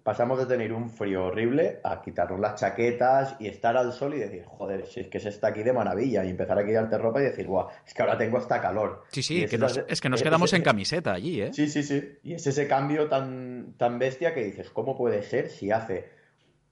[0.04, 4.18] pasamos de tener un frío horrible a quitarnos las chaquetas y estar al sol y
[4.18, 7.22] decir, joder, si es que se está aquí de maravilla, y empezar a quitarte ropa
[7.22, 9.04] y decir, guau, es que ahora tengo hasta calor.
[9.10, 11.52] Sí, sí, es, que nos, es que nos quedamos en camiseta allí, ¿eh?
[11.54, 12.18] Sí, sí, sí.
[12.22, 16.10] Y es ese cambio tan, tan bestia que dices, ¿cómo puede ser si hace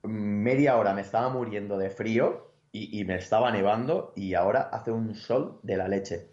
[0.03, 4.91] media hora me estaba muriendo de frío y, y me estaba nevando y ahora hace
[4.91, 6.32] un sol de la leche?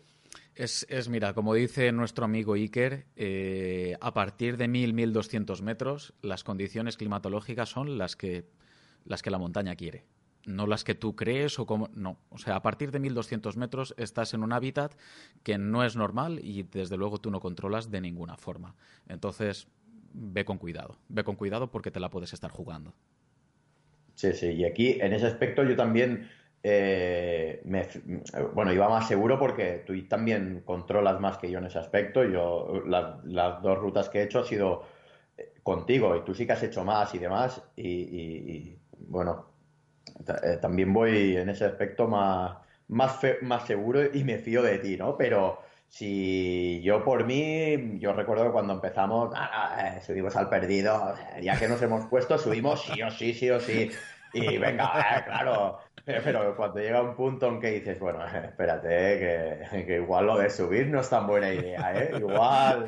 [0.60, 6.44] Es, mira, como dice nuestro amigo Iker, eh, a partir de 1000, 1200 metros, las
[6.44, 8.44] condiciones climatológicas son las que,
[9.06, 10.04] las que la montaña quiere.
[10.46, 11.90] No las que tú crees o como.
[11.94, 12.20] No.
[12.28, 15.00] O sea, a partir de 1200 metros estás en un hábitat
[15.44, 18.76] que no es normal y desde luego tú no controlas de ninguna forma.
[19.08, 19.70] Entonces,
[20.12, 20.98] ve con cuidado.
[21.08, 22.94] Ve con cuidado porque te la puedes estar jugando.
[24.16, 26.30] Sí, sí, y aquí en ese aspecto yo también
[26.62, 27.62] eh,
[28.54, 32.24] bueno, iba más seguro porque tú también controlas más que yo en ese aspecto.
[32.24, 34.84] Yo las, dos rutas que he hecho ha sido
[35.38, 37.62] eh, contigo y tú sí que has hecho más y demás.
[37.76, 39.46] Y, bueno,
[40.44, 42.58] eh, también voy en ese aspecto más,
[42.90, 45.18] más, más seguro y me fío de ti, ¿no?
[45.18, 49.34] Pero si yo por mí, yo recuerdo cuando empezamos,
[50.06, 53.90] subimos al perdido, ya que nos hemos puesto, subimos sí o sí, sí o sí.
[54.34, 55.80] Y venga, claro,
[56.24, 60.88] pero cuando llega un punto en que dices, bueno, espérate, que, igual lo de subir
[60.88, 62.12] no es tan buena idea, ¿eh?
[62.18, 62.88] Igual.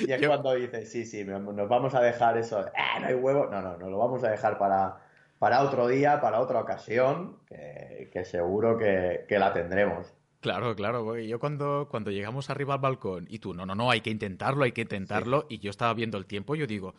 [0.00, 3.46] Y es cuando dices, sí, sí, nos vamos a dejar eso, eh, no hay huevo.
[3.46, 4.96] No, no, nos lo vamos a dejar para,
[5.38, 10.12] para otro día, para otra ocasión, que, seguro que, la tendremos.
[10.40, 14.00] Claro, claro, yo cuando, cuando llegamos arriba al balcón y tú, no, no, no, hay
[14.00, 16.94] que intentarlo, hay que intentarlo, y yo estaba viendo el tiempo, yo digo,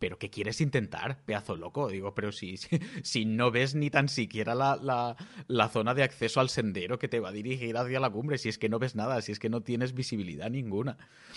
[0.00, 1.88] ¿pero qué quieres intentar, pedazo loco?
[1.88, 6.48] Digo, pero si, si, no ves ni tan siquiera la, la, zona de acceso al
[6.48, 9.20] sendero que te va a dirigir hacia la cumbre, si es que no ves nada,
[9.20, 10.96] si es que no tienes visibilidad ninguna.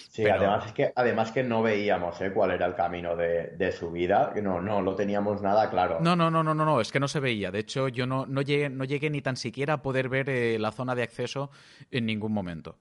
[0.09, 2.31] Sí, además, es que, además que no veíamos ¿eh?
[2.33, 5.99] cuál era el camino de, de, subida, no, no lo teníamos nada claro.
[5.99, 7.51] No, no, no, no, no, no, es que no se veía.
[7.51, 10.57] De hecho, yo no, no, llegué, no llegué ni tan siquiera a poder ver eh,
[10.57, 11.51] la zona de acceso
[11.91, 12.77] en ningún momento.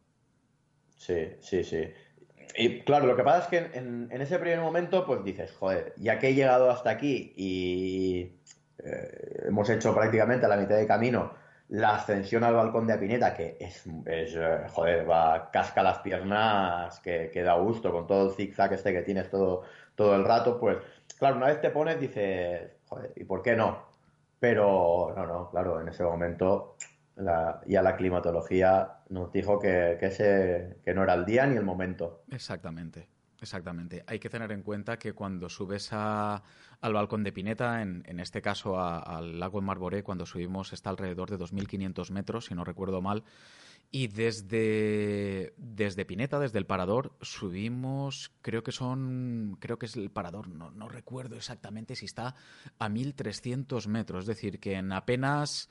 [0.96, 1.88] Sí, sí, sí.
[2.56, 6.18] Y claro, lo que pasa es que en, ese primer momento, pues dices, joder, ya
[6.18, 8.32] que he llegado hasta aquí y
[8.78, 11.32] eh, hemos hecho prácticamente a la mitad de camino
[11.68, 17.30] la ascensión al balcón de Apineta, que es, eh, joder, va, casca las piernas, que,
[17.32, 19.62] que, da gusto con todo el zigzag este que tienes todo,
[19.94, 20.76] todo el rato, pues
[21.18, 23.84] claro, una vez te pones, dices, joder, ¿y por qué no?
[24.38, 26.76] Pero no, no, claro, en ese momento
[27.66, 31.64] ya la climatología nos dijo que, que, ese, que no era el día ni el
[31.64, 32.24] momento.
[32.30, 33.08] Exactamente.
[33.40, 34.04] Exactamente.
[34.06, 36.42] Hay que tener en cuenta que cuando subes a,
[36.80, 40.90] al balcón de Pineta, en, en este caso al lago de Marboré, cuando subimos está
[40.90, 43.24] alrededor de 2.500 metros, si no recuerdo mal.
[43.90, 50.10] Y desde, desde Pineta, desde el parador, subimos, creo que son, creo que es el
[50.10, 52.36] parador, no, no recuerdo exactamente si está
[52.78, 54.20] a 1.300 metros.
[54.20, 55.68] Es decir, que en apenas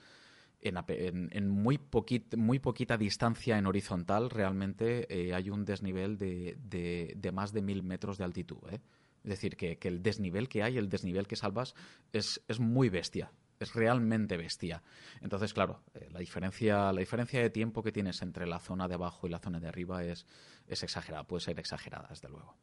[0.62, 7.84] en, muy, poquita distancia en horizontal realmente eh, hay un desnivel de, más de mil
[7.84, 8.60] metros de altitud.
[8.71, 8.80] ¿eh?
[9.24, 11.74] Es decir, que, el desnivel que hay, el desnivel que salvas,
[12.13, 13.32] es, es muy bestia.
[13.60, 14.82] Es realmente bestia.
[15.21, 18.95] Entonces, claro, eh, la, diferencia, la diferencia de tiempo que tienes entre la zona de
[18.95, 20.26] abajo y la zona de arriba es,
[20.67, 22.56] es exagerada, puede ser exagerada, desde luego.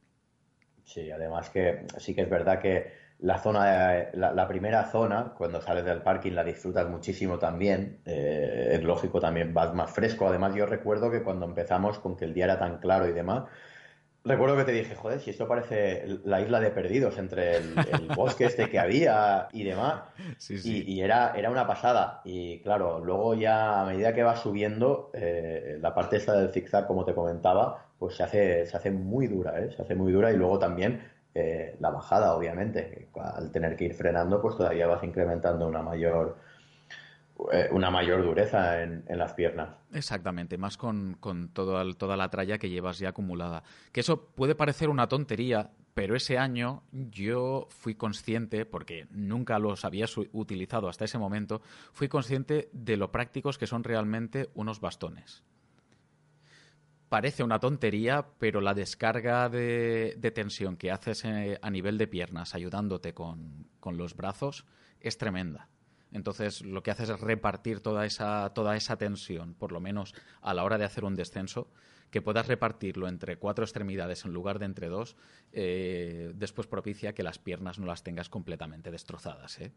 [0.85, 5.85] Sí, además que sí que es verdad que la zona, la, primera zona, cuando sales
[5.85, 7.99] del parking, la disfrutas muchísimo también.
[8.07, 10.29] Eh, es lógico, también vas más fresco.
[10.29, 13.45] Además, yo recuerdo que cuando empezamos con que el día era tan claro y demás,
[14.25, 17.75] recuerdo que te dije, joder, si esto parece la isla de perdidos entre el,
[18.15, 20.03] bosque este que había y demás.
[20.49, 22.21] Y, era, era una pasada.
[22.25, 26.87] Y claro, luego ya a medida que vas subiendo, eh, la parte esta del zigzag,
[26.87, 29.73] como te comentaba, pues se hace, se hace muy dura, ¿eh?
[29.75, 33.09] Se hace muy dura y luego también eh, la bajada, obviamente.
[33.15, 36.37] Al tener que ir frenando, pues todavía vas incrementando una mayor
[37.53, 39.69] eh, una mayor dureza en, las piernas.
[39.93, 43.63] Exactamente, más con, con toda la tralla que llevas ya acumulada.
[43.93, 49.85] Que eso puede parecer una tontería, pero ese año yo fui consciente, porque nunca los
[49.85, 51.63] había utilizado hasta ese momento,
[51.93, 55.45] fui consciente de lo prácticos que son realmente unos bastones
[57.09, 62.55] parece una tontería, pero la descarga de, tensión que haces eh, a nivel de piernas
[62.55, 64.67] ayudándote con, los brazos
[65.01, 65.69] es tremenda.
[66.13, 68.53] Entonces lo que haces es repartir toda esa,
[68.99, 71.71] tensión, por lo menos a la hora de hacer un descenso,
[72.11, 75.17] que puedas repartirlo entre cuatro extremidades en lugar de entre dos,
[75.53, 79.59] eh, después propicia que las piernas no las tengas completamente destrozadas.
[79.61, 79.73] ¿eh?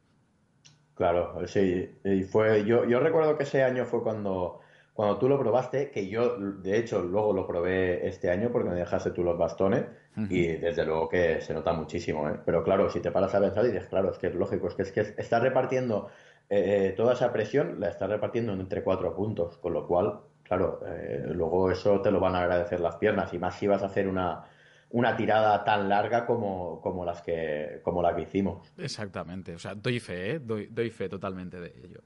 [0.95, 1.89] Claro, sí.
[2.03, 4.61] Y fue, yo recuerdo que ese año fue cuando
[5.01, 8.75] cuando tú lo probaste, que yo de hecho luego lo probé este año porque me
[8.75, 9.85] dejaste tú los bastones
[10.29, 12.39] y desde luego que se nota muchísimo, ¿eh?
[12.45, 14.83] Pero claro, si te paras a pensar dices, claro, es que es lógico, es que,
[14.83, 16.09] es que estás repartiendo
[16.51, 20.81] eh, eh, toda esa presión, la estás repartiendo entre cuatro puntos, con lo cual, claro,
[20.85, 23.87] eh, luego eso te lo van a agradecer las piernas y más si vas a
[23.87, 24.43] hacer una,
[24.91, 28.71] una tirada tan larga como, como, las que, como la que hicimos.
[28.77, 30.39] Exactamente, o sea, doy fe, ¿eh?
[30.39, 32.01] doy, doy fe totalmente de ello.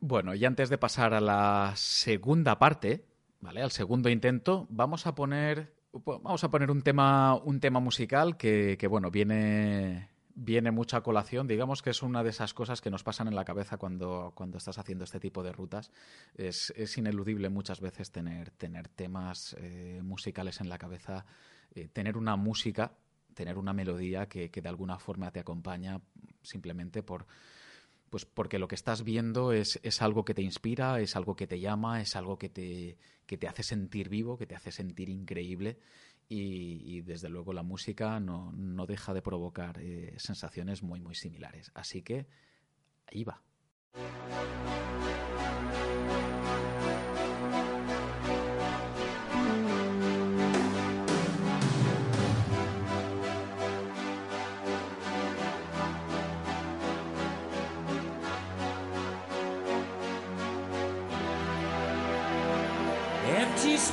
[0.00, 3.04] Bueno, y antes de pasar a la segunda parte,
[3.40, 3.62] ¿vale?
[3.62, 5.74] Al segundo intento, vamos a poner.
[5.92, 11.48] Vamos a poner un tema, un tema musical que, que bueno, viene, viene mucha colación.
[11.48, 14.58] Digamos que es una de esas cosas que nos pasan en la cabeza cuando, cuando
[14.58, 15.90] estás haciendo este tipo de rutas.
[16.36, 21.24] Es, es ineludible muchas veces tener, tener temas eh, musicales en la cabeza,
[21.74, 22.92] eh, tener una música,
[23.34, 26.00] tener una melodía que, que, de alguna forma te acompaña
[26.42, 27.26] simplemente por,
[28.10, 31.46] pues porque lo que estás viendo es, es, algo que te inspira, es algo que
[31.46, 35.08] te llama, es algo que te, que te hace sentir vivo, que te hace sentir
[35.08, 35.78] increíble.
[36.30, 41.70] Y, desde luego la música no, no deja de provocar eh, sensaciones muy, muy similares.
[41.74, 42.26] Así que
[43.06, 43.42] ahí va.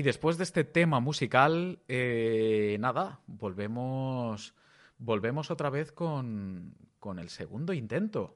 [0.00, 4.54] Y después de este tema musical, eh, nada, volvemos,
[4.96, 8.34] volvemos otra vez con, con el segundo intento.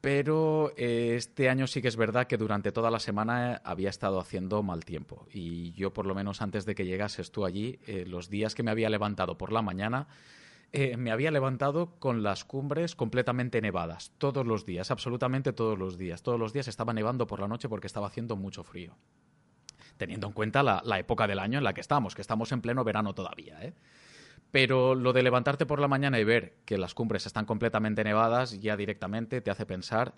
[0.00, 4.18] Pero eh, este año sí que es verdad que durante toda la semana había estado
[4.18, 5.28] haciendo mal tiempo.
[5.30, 8.64] Y yo, por lo menos antes de que llegases tú allí, eh, los días que
[8.64, 10.08] me había levantado por la mañana,
[10.72, 14.10] me había levantado con las cumbres completamente nevadas.
[14.18, 16.24] Todos los días, absolutamente todos los días.
[16.24, 18.96] Todos los días estaba nevando por la noche porque estaba haciendo mucho frío.
[20.00, 22.84] Teniendo en cuenta la, época del año en la que estamos, que estamos en pleno
[22.84, 23.62] verano todavía.
[23.62, 23.74] ¿eh?
[24.50, 28.58] Pero lo de levantarte por la mañana y ver que las cumbres están completamente nevadas
[28.62, 30.14] ya directamente te hace pensar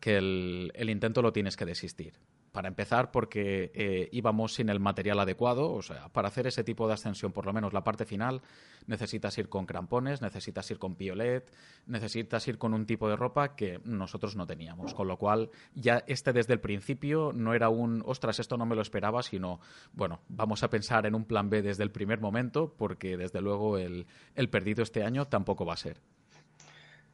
[0.00, 2.12] que el intento lo tienes que desistir.
[2.56, 6.88] Para empezar, porque eh, íbamos sin el material adecuado, o sea, para hacer ese tipo
[6.88, 8.40] de ascensión, por lo menos la parte final,
[8.86, 11.52] necesitas ir con crampones, necesitas ir con piolet,
[11.84, 14.94] necesitas ir con un tipo de ropa que nosotros no teníamos.
[14.94, 18.74] Con lo cual, ya este desde el principio no era un, ostras, esto no me
[18.74, 19.60] lo esperaba, sino,
[19.92, 23.76] bueno, vamos a pensar en un plan B desde el primer momento, porque desde luego
[23.76, 24.06] el,
[24.50, 25.98] perdido este año tampoco va a ser.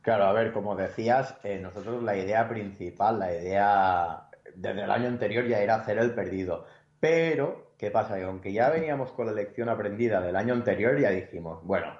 [0.02, 5.08] Claro, a ver, como decías, eh, nosotros la idea principal, la idea desde el año
[5.08, 6.66] anterior ya era hacer el perdido.
[7.00, 8.16] Pero, ¿qué pasa?
[8.16, 11.98] Que aunque ya veníamos con la lección aprendida del año anterior, ya dijimos, bueno,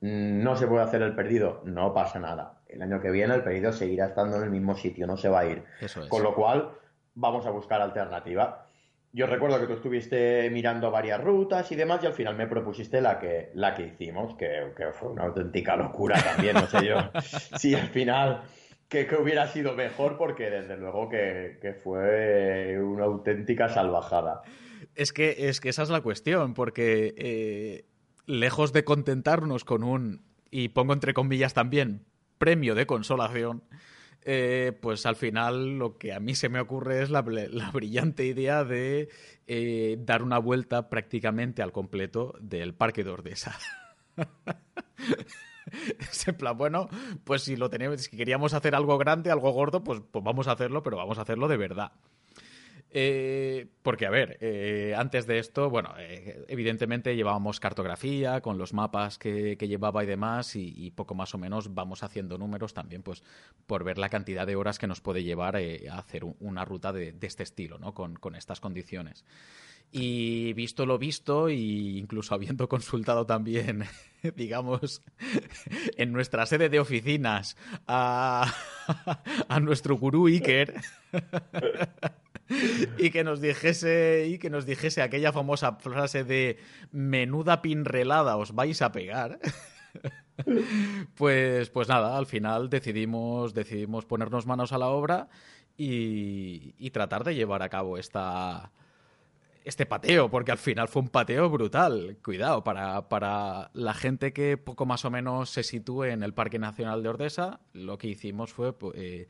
[0.00, 2.60] no se puede hacer el perdido, no pasa nada.
[2.68, 5.40] El año que viene el perdido seguirá estando en el mismo sitio, no se va
[5.40, 5.64] a ir.
[6.08, 6.72] Con lo cual,
[7.14, 8.66] vamos a buscar alternativa.
[9.12, 13.00] Yo recuerdo que tú estuviste mirando varias rutas y demás y al final me propusiste
[13.00, 16.96] la que, la que hicimos, que, que fue una auténtica locura también, no sé yo
[17.58, 18.42] si al final
[18.92, 24.42] que, hubiera sido mejor porque desde luego que, fue una auténtica salvajada.
[24.94, 27.86] Es que, es que esa es la cuestión, porque eh,
[28.26, 32.04] lejos de contentarnos con un, y pongo entre comillas también,
[32.36, 33.64] premio de consolación,
[34.24, 38.62] eh, pues al final lo que a mí se me ocurre es la, brillante idea
[38.62, 39.08] de
[39.46, 43.58] eh, dar una vuelta prácticamente al completo del Parque de Ordesa.
[46.26, 46.88] en plan, bueno,
[47.24, 50.52] pues si lo tenemos, si queríamos hacer algo grande, algo gordo, pues, pues vamos a
[50.52, 51.92] hacerlo, pero vamos a hacerlo de verdad.
[52.94, 58.74] Eh, porque, a ver, eh, antes de esto, bueno, eh, evidentemente llevábamos cartografía con los
[58.74, 63.22] mapas que, llevaba y demás, y, poco más o menos vamos haciendo números también, pues,
[63.66, 67.16] por ver la cantidad de horas que nos puede llevar a hacer una ruta de,
[67.22, 67.94] este estilo, ¿no?
[67.94, 69.24] Con, con estas condiciones.
[69.94, 73.84] Y visto lo visto, e incluso habiendo consultado también,
[74.36, 75.02] digamos,
[75.98, 78.50] en nuestra sede de oficinas a,
[79.60, 80.80] nuestro gurú Iker,
[82.96, 86.56] y que nos dijese y que nos dijese aquella famosa frase de
[86.90, 89.38] menuda pinrelada os vais a pegar.
[91.14, 95.28] Pues, pues nada, al final decidimos, decidimos ponernos manos a la obra
[95.76, 98.72] y tratar de llevar a cabo esta,
[99.64, 102.18] este pateo, porque al final fue un pateo brutal.
[102.22, 106.58] Cuidado, para, para, la gente que poco más o menos se sitúe en el Parque
[106.58, 109.28] Nacional de Ordesa, lo que hicimos fue eh,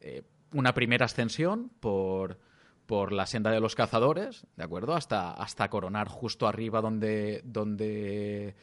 [0.00, 0.22] eh,
[0.52, 2.38] una primera ascensión por,
[2.86, 4.94] por la senda de los cazadores, ¿de acuerdo?
[4.94, 8.54] Hasta, hasta coronar justo arriba donde, donde,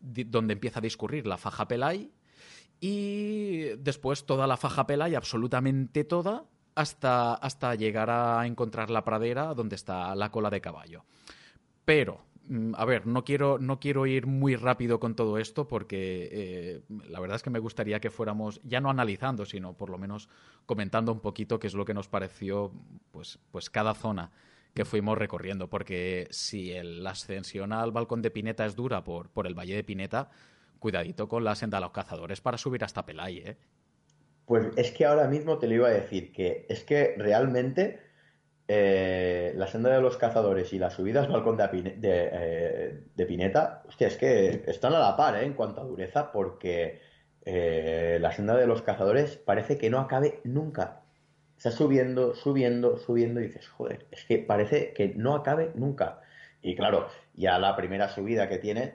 [0.00, 2.10] donde empieza a discurrir la faja Pelay.
[2.82, 6.46] Y después toda la faja Pelay, absolutamente toda,
[6.80, 11.04] hasta, hasta llegar a encontrar la pradera donde está la cola de caballo.
[11.84, 16.28] Pero, mm, a ver, no quiero, no quiero ir muy rápido con todo esto porque
[16.32, 19.98] eh, la verdad es que me gustaría que fuéramos, ya no analizando, sino por lo
[19.98, 20.28] menos
[20.66, 22.72] comentando un poquito qué es lo que nos pareció
[23.10, 24.30] pues, pues cada zona
[24.74, 29.28] que fuimos recorriendo, porque si el, la ascensión al balcón de Pineta es dura por,
[29.30, 30.30] por el Valle de Pineta,
[30.78, 33.56] cuidadito con la senda de los cazadores para subir hasta Pelay, ¿eh?
[34.50, 38.00] Pues es que ahora mismo te lo iba a decir, que es que realmente
[38.66, 41.68] eh, la senda de los cazadores y las subidas al balcón de,
[42.02, 45.44] eh, de, Pineta, hostia, es que están a la par ¿eh?
[45.44, 47.00] en cuanto a dureza, porque
[47.44, 51.02] la senda de los cazadores parece que no acabe nunca.
[51.56, 56.22] Está subiendo, subiendo, subiendo y dices, joder, es que parece que no acabe nunca.
[56.60, 58.94] Y claro, ya la primera subida que tiene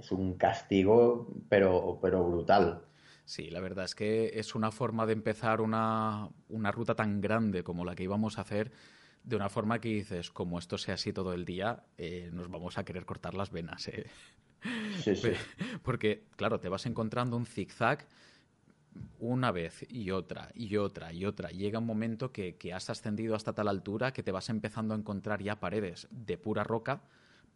[0.00, 2.85] es un castigo, pero, pero brutal.
[3.26, 7.84] Sí, la verdad es que es una forma de empezar una, ruta tan grande como
[7.84, 8.70] la que íbamos a hacer
[9.24, 12.78] de una forma que dices, como esto sea así todo el día, eh, nos vamos
[12.78, 13.88] a querer cortar las venas.
[13.88, 14.06] ¿eh?
[15.02, 15.32] Sí, sí.
[15.82, 18.06] Porque, claro, te vas encontrando un zigzag
[19.18, 21.50] una vez y otra y otra y otra.
[21.50, 24.96] Llega un momento que, que has ascendido hasta tal altura que te vas empezando a
[24.96, 27.02] encontrar ya paredes de pura roca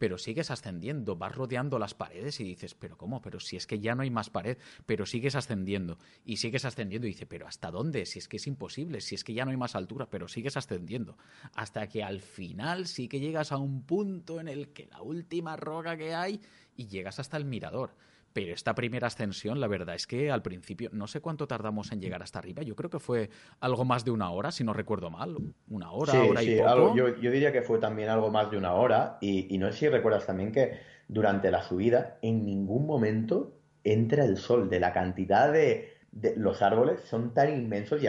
[0.01, 3.21] pero sigues ascendiendo, vas rodeando las paredes y dices, pero ¿cómo?
[3.21, 7.05] Pero si es que ya no hay más pared, pero sigues ascendiendo y sigues ascendiendo
[7.05, 8.07] y dices, pero ¿hasta dónde?
[8.07, 10.57] Si es que es imposible, si es que ya no hay más altura, pero sigues
[10.57, 11.19] ascendiendo,
[11.53, 15.55] hasta que al final sí que llegas a un punto en el que la última
[15.55, 16.41] roca que hay
[16.75, 17.93] y llegas hasta el mirador.
[18.33, 22.01] Pero esta primera ascensión, la verdad es que al principio, no sé cuánto tardamos en
[22.01, 23.29] llegar hasta arriba, yo creo que fue
[23.59, 25.35] algo más de una hora, si no recuerdo mal,
[25.69, 26.95] una hora, hora y poco.
[26.95, 30.25] yo, diría que fue también algo más de una hora, y, no sé si recuerdas
[30.25, 33.53] también que durante la subida en ningún momento
[33.83, 35.91] entra el sol, de la cantidad de,
[36.35, 38.07] los árboles son tan inmensos y,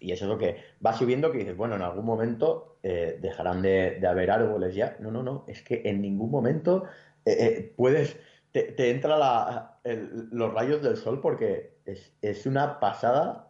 [0.00, 3.62] y, eso es lo que va subiendo que dices, bueno, en algún momento eh, dejarán
[3.62, 4.96] de, haber árboles ya.
[4.98, 6.84] No, no, no, es que en ningún momento
[7.24, 8.18] eh, eh, puedes,
[8.52, 13.48] te, entra la, los rayos del sol porque es, una pasada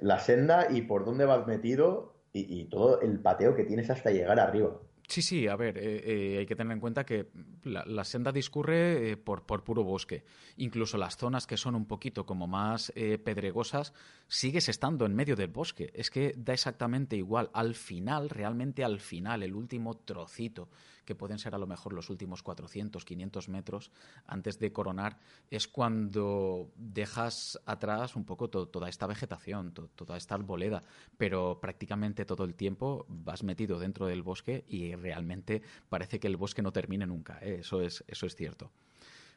[0.00, 4.38] la senda y por dónde vas metido y todo el pateo que tienes hasta llegar
[4.38, 4.76] arriba.
[5.06, 7.28] Sí, sí, a ver, eh, eh, hay que tener en cuenta que
[7.64, 10.24] la, senda discurre eh, por, por, puro bosque.
[10.56, 13.92] Incluso las zonas que son un poquito como más pedregosas,
[14.28, 15.90] sigues estando en medio del bosque.
[15.94, 17.50] Es que da exactamente igual.
[17.52, 20.68] Al final, realmente al final, el último trocito
[21.04, 23.90] que pueden ser a lo mejor los últimos 400, 500 metros
[24.26, 25.18] antes de coronar,
[25.50, 30.82] es cuando dejas atrás un poco toda esta vegetación, toda esta arboleda,
[31.16, 36.36] pero prácticamente todo el tiempo vas metido dentro del bosque y realmente parece que el
[36.36, 37.58] bosque no termine nunca, ¿eh?
[37.60, 38.70] eso, es, eso es cierto.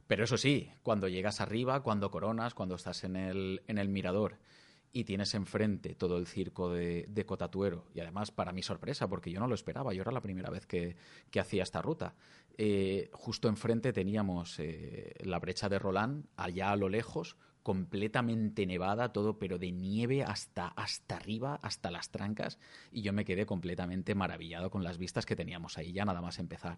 [0.08, 4.38] Pero eso sí, cuando llegas arriba, cuando coronas, cuando estás en el, en el mirador
[4.94, 7.86] y tienes enfrente todo el circo de, Cotatuero.
[7.94, 10.66] Y además, para mi sorpresa, porque yo no lo esperaba, yo era la primera vez
[10.66, 10.96] que,
[11.40, 12.16] hacía esta ruta.
[12.58, 17.38] Eh, justo enfrente teníamos eh, la brecha de Roland, allá a lo lejos,
[17.68, 22.60] completamente nevada, todo, pero de nieve hasta, hasta arriba, hasta las trancas,
[22.94, 26.40] y yo me quedé completamente maravillado con las vistas que teníamos ahí, ya nada más
[26.40, 26.78] empezar.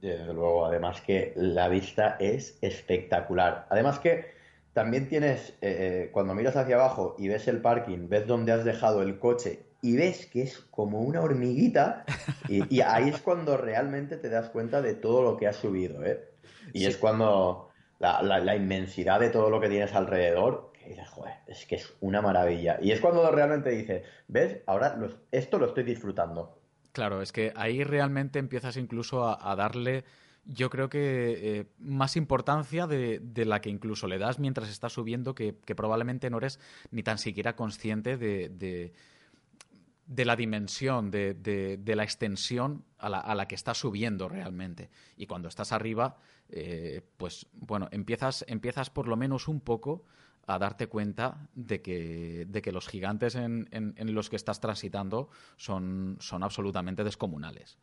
[0.00, 3.68] Desde luego, además que la vista es espectacular.
[3.70, 4.32] Además que
[4.72, 8.64] también tienes, eh, eh, cuando miras hacia abajo y ves el parking, ves dónde has
[8.64, 12.04] dejado el coche y ves que es como una hormiguita,
[12.48, 16.28] y, ahí es cuando realmente te das cuenta de todo lo que has subido, ¿eh?
[16.72, 17.69] Y es cuando
[18.00, 22.20] la, inmensidad de todo lo que tienes alrededor, que dices, joder, es que es una
[22.20, 22.78] maravilla.
[22.82, 24.58] Y es cuando realmente dices, ¿ves?
[24.66, 24.98] Ahora
[25.30, 26.58] esto lo estoy disfrutando.
[26.92, 30.04] Claro, es que ahí realmente empiezas incluso a darle
[30.44, 35.34] yo creo que eh, más importancia de, la que incluso le das mientras estás subiendo,
[35.34, 36.58] que, probablemente no eres
[36.90, 38.92] ni tan siquiera consciente de, de,
[40.16, 44.90] la dimensión, de, la extensión a la, a la, que estás subiendo realmente.
[45.16, 46.16] Y cuando estás arriba,
[46.48, 50.04] eh, pues bueno, empiezas, empiezas por lo menos un poco
[50.46, 55.30] a darte cuenta de que, de que los gigantes en, en, los que estás transitando
[55.56, 57.78] son, son absolutamente descomunales.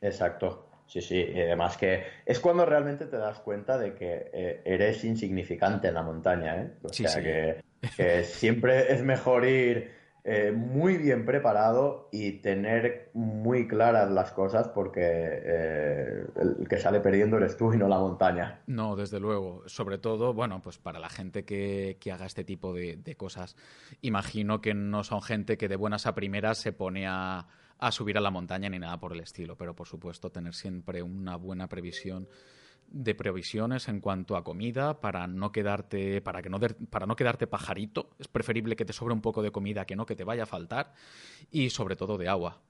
[0.00, 0.68] Exacto.
[0.86, 5.04] Sí, sí, y además que es cuando realmente te das cuenta de que eh, eres
[5.04, 6.72] insignificante en la montaña, ¿eh?
[6.82, 7.22] O sea
[7.96, 9.90] Que, siempre es mejor ir
[10.24, 17.00] eh, muy bien preparado y tener muy claras las cosas porque eh, el que sale
[17.00, 18.60] perdiendo eres tú y no la montaña.
[18.66, 19.62] No, desde luego.
[19.66, 23.56] Sobre todo, bueno, pues para la gente que, haga este tipo de cosas,
[24.00, 27.48] imagino que no son gente que de buenas a primeras se pone a
[27.82, 31.02] a subir a la montaña ni nada por el estilo, pero por supuesto tener siempre
[31.02, 32.28] una buena previsión
[32.92, 37.46] de previsiones en cuanto a comida para no quedarte para que no para no quedarte
[37.46, 38.10] pajarito.
[38.18, 40.46] Es preferible que te sobre un poco de comida que no que te vaya a
[40.46, 40.92] faltar.
[41.50, 42.60] Y sobre todo de agua.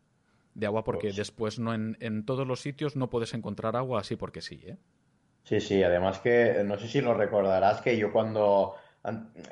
[0.55, 4.01] De agua porque pues después no en, en, todos los sitios no puedes encontrar agua
[4.01, 4.77] así porque sí ¿eh?
[5.45, 8.75] sí sí además que no sé si lo recordarás que yo cuando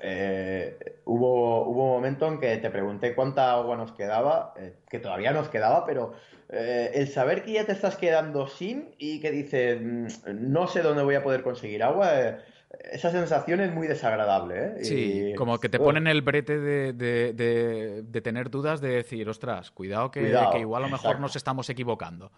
[0.03, 5.01] eh, hubo, hubo un momento en que te pregunté cuánta agua nos quedaba, eh, que
[5.01, 6.13] todavía nos quedaba, pero
[6.49, 10.07] eh, el saber que ya te estás quedando sin y que dices, mm,
[10.53, 12.39] no sé dónde voy a poder conseguir agua,
[12.93, 14.85] esa sensación es muy desagradable.
[14.85, 20.13] Sí, como que te ponen el brete de, de, tener dudas, de decir, ostras, cuidado
[20.13, 22.31] que, igual a lo mejor nos estamos equivocando.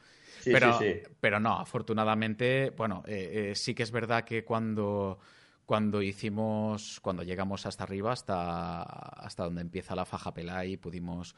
[0.45, 0.79] pero,
[1.21, 3.03] pero no, afortunadamente, bueno,
[3.53, 5.19] sí que es verdad que cuando
[5.67, 11.35] cuando hicimos, cuando llegamos hasta arriba, hasta, hasta donde empieza la faja Pelay, pudimos,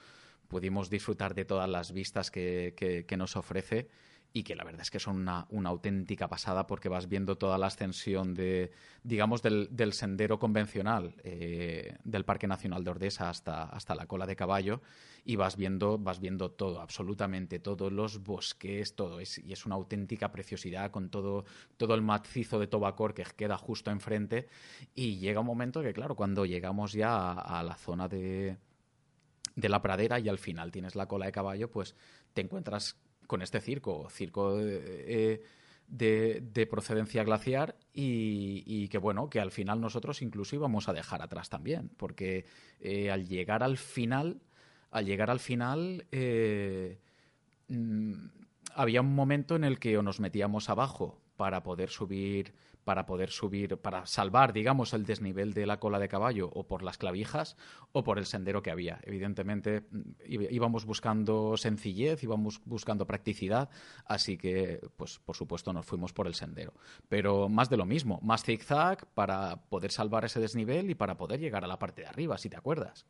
[0.48, 2.74] pudimos disfrutar de todas las vistas que,
[3.06, 3.88] que nos ofrece
[4.36, 7.56] y que la verdad es que son una, una, auténtica pasada porque vas viendo toda
[7.56, 8.72] la ascensión de,
[9.04, 14.34] digamos, del, sendero convencional eh, del Parque Nacional de Ordesa hasta, hasta la cola de
[14.34, 14.82] caballo
[15.24, 19.76] y vas viendo, vas viendo todo, absolutamente todo, los bosques, todo, es, y es una
[19.76, 21.44] auténtica preciosidad con todo,
[21.76, 24.48] todo el macizo de Tobacor que queda justo enfrente
[24.96, 28.58] y llega un momento que, claro, cuando llegamos ya a, a la zona de
[29.56, 31.94] de la pradera y al final tienes la cola de caballo, pues
[32.32, 35.42] te encuentras con este circo, circo eh,
[35.88, 41.48] de, procedencia glaciar y, que bueno, que al final nosotros incluso íbamos a dejar atrás
[41.48, 42.46] también, porque
[42.80, 44.40] eh, al llegar al final,
[44.90, 46.98] al llegar al final, eh,
[47.68, 48.26] mm,
[48.74, 52.54] había un momento en el que o nos metíamos abajo para poder subir
[52.84, 56.82] para poder subir, para salvar, digamos, el desnivel de la cola de caballo o por
[56.82, 57.56] las clavijas
[57.92, 59.00] o por el sendero que había.
[59.02, 63.68] Evidentemente mm, íbamos buscando sencillez, íbamos buscando practicidad,
[64.04, 66.74] así que, pues, por supuesto, nos fuimos por el sendero.
[67.08, 71.40] Pero más de lo mismo, más zigzag para poder salvar ese desnivel y para poder
[71.40, 73.06] llegar a la parte de arriba, si te acuerdas.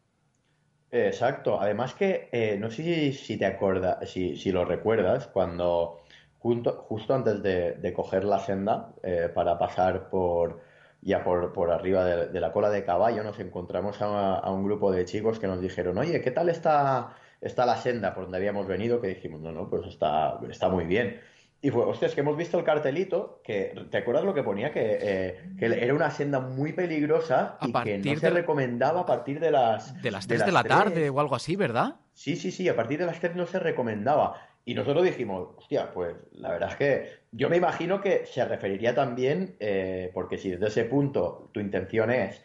[0.90, 1.60] Exacto.
[1.60, 6.03] Además que, eh, no sé si, te acuerdas, si, si lo recuerdas, cuando
[6.44, 10.60] justo antes de, coger la senda eh, para pasar por
[11.00, 15.38] ya por, arriba de, la cola de caballo, nos encontramos a, un grupo de chicos
[15.38, 19.02] que nos dijeron, oye, ¿qué tal está, está la senda por donde habíamos venido?
[19.02, 21.20] Que dijimos, no, no, pues está, está muy bien.
[21.60, 24.72] Y fue, hostia, es que hemos visto el cartelito, que ¿te acuerdas lo que ponía?
[24.72, 29.50] Que, eh, era una senda muy peligrosa y que no se recomendaba a partir de
[29.50, 30.00] las...
[30.02, 31.96] De las 3 de, la tarde o algo así, ¿verdad?
[32.14, 34.53] Sí, sí, sí, a partir de las 3 no se recomendaba.
[34.66, 38.94] Y nosotros dijimos, hostia, pues la verdad es que yo me imagino que se referiría
[38.94, 42.42] también, eh, porque si desde ese punto tu intención es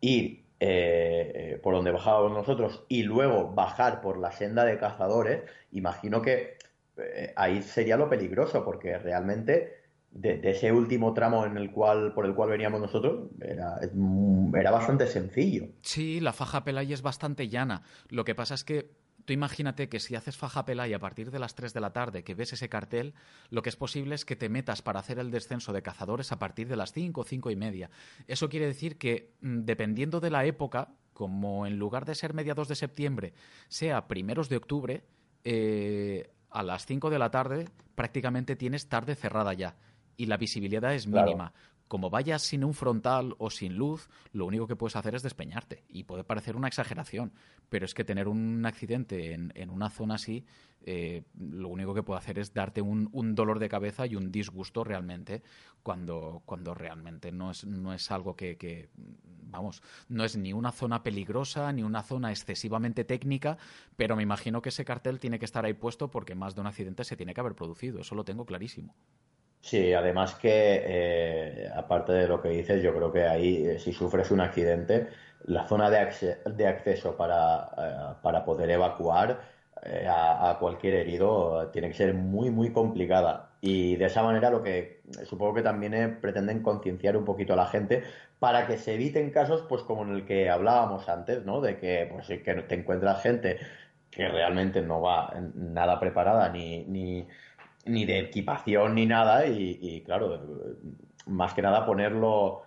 [0.00, 5.42] ir eh, eh, por donde bajábamos nosotros y luego bajar por la senda de cazadores,
[5.70, 6.58] imagino que
[7.36, 12.34] ahí sería lo peligroso, porque realmente de, ese último tramo en el cual, por el
[12.34, 13.78] cual veníamos nosotros era,
[14.54, 15.68] era bastante sencillo.
[15.82, 17.82] Sí, la faja Pelay es bastante llana.
[18.08, 18.90] Lo que pasa es que
[19.24, 22.24] Tú imagínate que si haces faja pelay a partir de las 3 de la tarde,
[22.24, 23.14] que ves ese cartel,
[23.50, 26.38] lo que es posible es que te metas para hacer el descenso de cazadores a
[26.38, 27.90] partir de las 5 o 5 y media.
[28.26, 32.68] Eso quiere decir que, mm, dependiendo de la época, como en lugar de ser mediados
[32.68, 33.34] de septiembre,
[33.68, 35.04] sea primeros de octubre,
[35.44, 39.76] eh, a las 5 de la tarde prácticamente tienes tarde cerrada ya
[40.16, 41.52] y la visibilidad es mínima
[41.90, 45.82] como vayas sin un frontal o sin luz, lo único que puedes hacer es despeñarte.
[45.88, 47.32] Y puede parecer una exageración,
[47.68, 50.46] pero es que tener un accidente en, una zona así,
[50.82, 54.84] eh, lo único que puede hacer es darte un, dolor de cabeza y un disgusto
[54.84, 55.42] realmente,
[55.82, 58.88] cuando, cuando realmente no es, no es algo que,
[59.48, 63.58] vamos, no es ni una zona peligrosa, ni una zona excesivamente técnica,
[63.96, 66.68] pero me imagino que ese cartel tiene que estar ahí puesto porque más de un
[66.68, 68.94] accidente se tiene que haber producido, eso lo tengo clarísimo.
[69.62, 73.92] Sí, además que, eh, aparte de lo que dices, yo creo que ahí, eh, si
[73.92, 75.08] sufres un accidente,
[75.44, 79.40] la zona de, de acceso para, eh, para, poder evacuar
[80.08, 83.50] a, cualquier herido tiene que ser muy, muy complicada.
[83.60, 87.66] Y de esa manera lo que supongo que también pretenden concienciar un poquito a la
[87.66, 88.02] gente
[88.38, 91.60] para que se eviten casos pues como en el que hablábamos antes, ¿no?
[91.60, 93.58] De que, pues, que te encuentras gente
[94.10, 97.28] que realmente no va nada preparada ni, ni
[97.86, 100.76] ni de equipación ni nada y, claro,
[101.26, 102.62] más que nada ponerlo...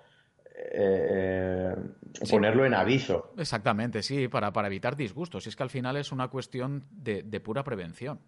[0.56, 3.34] Eh, eh, ponerlo en aviso.
[3.38, 5.46] Exactamente, sí, para, para evitar disgustos.
[5.46, 8.20] Y es que al final es una cuestión de, pura prevención.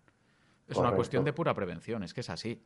[0.68, 2.64] Es una cuestión de pura prevención, es que es así.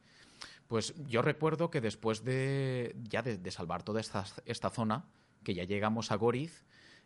[0.67, 5.05] Pues yo recuerdo que después de ya de, salvar toda esta, esta, zona,
[5.43, 6.63] que ya llegamos a Goriz,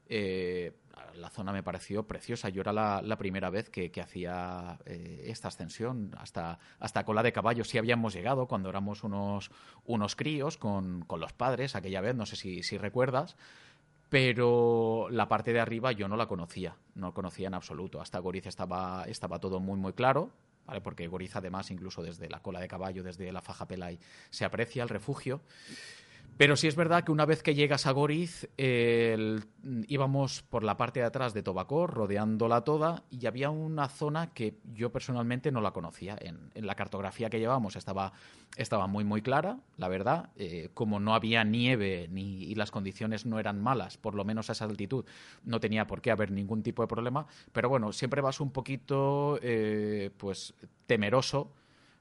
[0.07, 0.73] eh,
[1.15, 2.49] la zona me pareció preciosa.
[2.49, 7.63] Yo era la, primera vez que, hacía eh, esta ascensión hasta, hasta Cola de Caballo.
[7.63, 9.51] Sí habíamos llegado cuando éramos unos,
[9.85, 13.35] unos críos con, los padres aquella vez, no sé si, si recuerdas
[14.09, 17.99] pero la parte de arriba yo no la conocía, no conocía en absoluto.
[17.99, 20.29] Hasta Goriz estaba, estaba todo muy, muy claro,
[20.67, 20.81] ¿vale?
[20.81, 23.97] porque Goriz además, incluso desde la cola de caballo, desde la faja Pelay,
[24.29, 25.41] se aprecia el refugio.
[26.37, 28.49] Pero sí es verdad que una vez que llegas a Goriz,
[29.87, 34.57] íbamos por la parte de atrás de Tobacor, rodeándola toda, y había una zona que
[34.73, 36.17] yo personalmente no la conocía.
[36.19, 38.13] En, la cartografía que llevamos estaba,
[38.57, 40.29] estaba muy, muy clara, la verdad.
[40.35, 44.49] Eh, como no había nieve ni, y las condiciones no eran malas, por lo menos
[44.49, 45.05] a esa altitud,
[45.43, 47.27] no tenía por qué haber ningún tipo de problema.
[47.51, 50.55] Pero bueno, siempre vas un poquito, eh, pues,
[50.87, 51.51] temeroso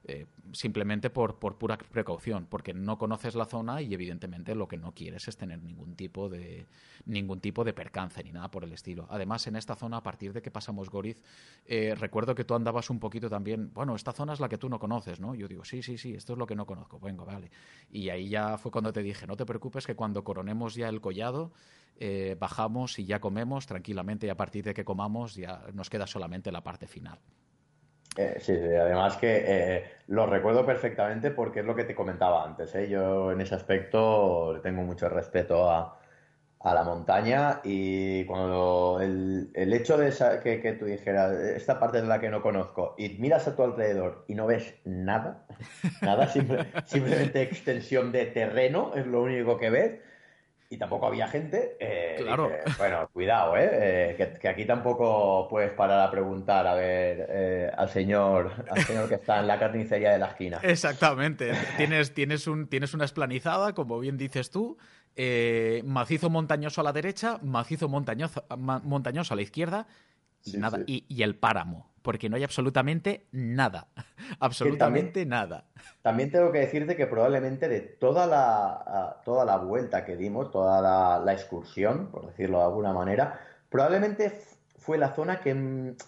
[0.05, 4.77] eh, simplemente por, por, pura precaución, porque no conoces la zona y evidentemente lo que
[4.77, 6.67] no quieres es tener ningún tipo de
[7.07, 9.07] ningún tipo de percance ni nada por el estilo.
[9.11, 11.23] Además, en esta zona, a partir de que pasamos Goriz,
[11.67, 14.69] eh, recuerdo que tú andabas un poquito también, bueno, esta zona es la que tú
[14.69, 15.35] no conoces, ¿no?
[15.35, 17.51] Yo digo, sí, sí, sí, esto es lo que no conozco, venga, vale.
[17.91, 21.01] Y ahí ya fue cuando te dije, no te preocupes que cuando coronemos ya el
[21.01, 21.53] collado,
[21.97, 26.07] eh, bajamos y ya comemos tranquilamente y a partir de que comamos ya nos queda
[26.07, 27.21] solamente la parte final.
[28.17, 32.75] Eh, sí, además que eh, lo recuerdo perfectamente porque es lo que te comentaba antes.
[32.75, 32.89] ¿eh?
[32.89, 35.99] Yo en ese aspecto le tengo mucho respeto a,
[36.65, 42.31] la montaña y cuando el, hecho de que, tú dijeras, esta parte es la que
[42.31, 45.45] no conozco, y miras a tu alrededor y no ves nada,
[46.03, 49.99] nada, simplemente extensión de terreno es lo único que ves,
[50.73, 51.77] y tampoco había gente.
[51.79, 52.51] Eh, claro.
[52.79, 53.69] bueno, cuidado, ¿eh?
[54.17, 59.07] eh que, aquí tampoco puedes parar a preguntar a ver eh, al señor al señor
[59.07, 60.61] que está en la carnicería de la esquina.
[60.63, 61.53] Exactamente.
[61.77, 64.79] tienes, tienes, un, tienes una esplanizada, como bien dices tú,
[65.85, 69.87] macizo montañoso a la derecha, macizo montañoso, montañoso a la izquierda
[70.43, 70.79] y nada.
[70.87, 73.89] Y, el páramo, porque no hay absolutamente nada.
[74.41, 75.65] absolutamente nada.
[76.03, 81.21] También tengo que decirte que probablemente de toda la, toda la vuelta que dimos, toda
[81.21, 83.41] la, excursión, por decirlo de alguna manera,
[83.71, 84.43] probablemente
[84.79, 85.55] fue la zona que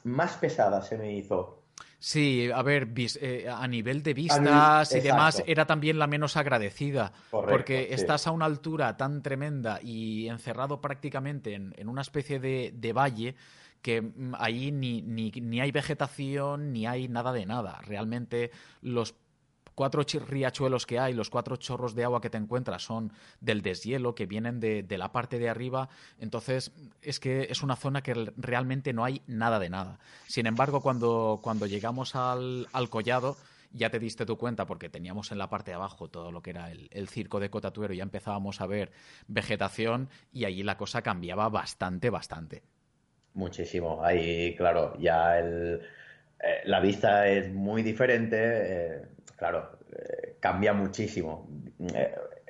[0.04, 1.60] más pesada se me hizo.
[1.98, 2.88] Sí, a ver,
[3.20, 7.12] eh, a nivel de vistas y demás, era también la menos agradecida.
[7.30, 13.36] porque estás a una altura tan tremenda y encerrado prácticamente en, una especie de valle
[13.84, 17.82] que mm, ahí ni, ni, ni hay vegetación ni hay nada de nada.
[17.82, 19.14] Realmente los
[19.74, 24.14] cuatro riachuelos que hay, los cuatro chorros de agua que te encuentras son del deshielo,
[24.14, 25.90] que vienen de, la parte de arriba.
[26.18, 26.72] Entonces,
[27.02, 29.98] es que es una zona que realmente no hay nada de nada.
[30.28, 33.36] Sin embargo, cuando, cuando llegamos al, collado,
[33.70, 36.50] ya te diste tu cuenta porque teníamos en la parte de abajo todo lo que
[36.50, 38.92] era el, el circo de Cotatuero, ya empezábamos a ver
[39.26, 42.62] vegetación y allí la cosa cambiaba bastante, bastante.
[43.34, 44.02] Muchísimo.
[44.04, 45.82] Ahí, claro, ya el,
[46.40, 48.36] eh, la vista es muy diferente.
[48.38, 49.02] Eh,
[49.36, 51.48] claro, eh, cambia muchísimo.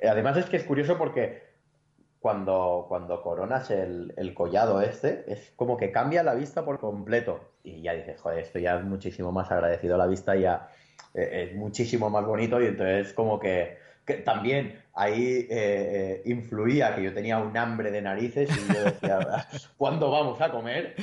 [0.07, 1.43] además es que es curioso porque
[2.19, 7.39] cuando, cuando coronas el, el, collado este, es como que cambia la vista por completo.
[7.63, 9.97] Y ya dices, joder, esto ya es muchísimo más agradecido.
[9.97, 10.69] La vista ya
[11.13, 17.03] es muchísimo más bonito y entonces como que que también ahí eh, eh, influía que
[17.03, 19.19] yo tenía un hambre de narices y yo decía,
[19.77, 20.95] ¿cuándo vamos a comer?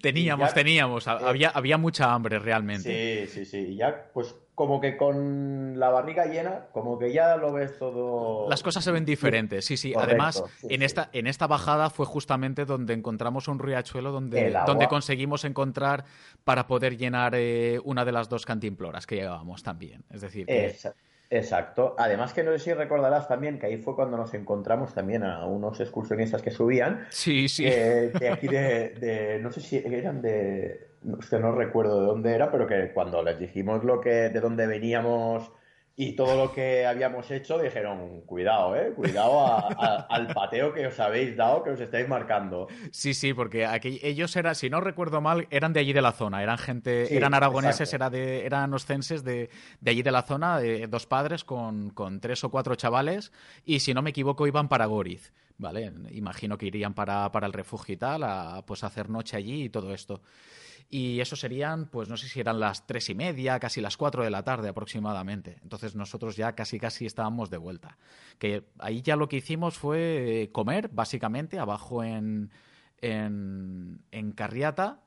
[0.00, 3.26] Teníamos, teníamos, había, había mucha hambre realmente.
[3.26, 7.36] Sí, sí, sí, y ya pues como que con la barriga llena, como que ya
[7.36, 8.48] lo ves todo.
[8.48, 9.92] Las cosas se ven diferentes, sí, sí.
[9.96, 15.44] Además, en, Esta, en esta bajada fue justamente donde encontramos un riachuelo donde, donde conseguimos
[15.44, 16.04] encontrar
[16.44, 20.04] para poder llenar eh, una de las dos cantimploras que llevábamos también.
[20.10, 20.66] Es decir, que...
[20.66, 21.00] Exacto.
[21.98, 25.46] Además que no sé si recordarás también que ahí fue cuando nos encontramos también a
[25.46, 27.06] unos excursionistas que subían.
[27.10, 27.64] Sí, sí.
[27.64, 32.66] de aquí de, no sé si eran de, no, no recuerdo de dónde era, pero
[32.66, 35.50] que cuando les dijimos lo que, de dónde veníamos
[35.96, 39.46] y todo lo que habíamos hecho dijeron, cuidado, eh, cuidado
[40.08, 42.66] al pateo que os habéis dado, que os estáis marcando.
[42.90, 46.10] Sí, sí, porque aquí ellos eran, si no recuerdo mal, eran de allí de la
[46.10, 50.58] zona, eran gente, eran aragoneses, era de, eran oscenses de, de, allí de la zona,
[50.58, 53.30] de dos padres con, con, tres o cuatro chavales,
[53.64, 55.92] y si no me equivoco iban para Goriz, ¿vale?
[56.10, 59.68] Imagino que irían para, para el refugio y tal, a pues hacer noche allí y
[59.68, 60.20] todo esto.
[60.90, 64.22] Y eso serían, pues no sé si eran las tres y media, casi las cuatro
[64.22, 65.58] de la tarde aproximadamente.
[65.62, 67.98] Entonces nosotros ya casi casi estábamos de vuelta.
[68.38, 72.50] Que ahí ya lo que hicimos fue eh, comer, básicamente, abajo en,
[73.00, 75.03] en, en Carriata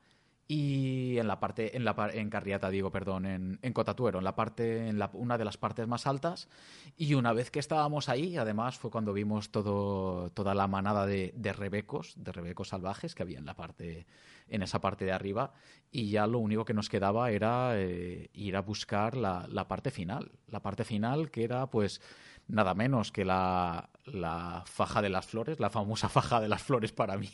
[0.50, 4.34] y en la parte en la en Carriata digo perdón en, en Cotatuero en la
[4.34, 6.48] parte en la, una de las partes más altas.
[6.96, 11.34] Y una vez que estábamos ahí además fue cuando vimos todo toda la manada de,
[11.36, 14.06] de rebecos de rebecos salvajes que había en la parte
[14.48, 15.52] en esa parte de arriba.
[15.92, 19.90] Y ya lo único que nos quedaba era eh, ir a buscar la, la parte
[19.90, 20.32] final.
[20.46, 22.00] La parte final que era pues
[22.48, 26.92] nada menos que la, la, faja de las flores, la famosa faja de las flores
[26.92, 27.30] para mí,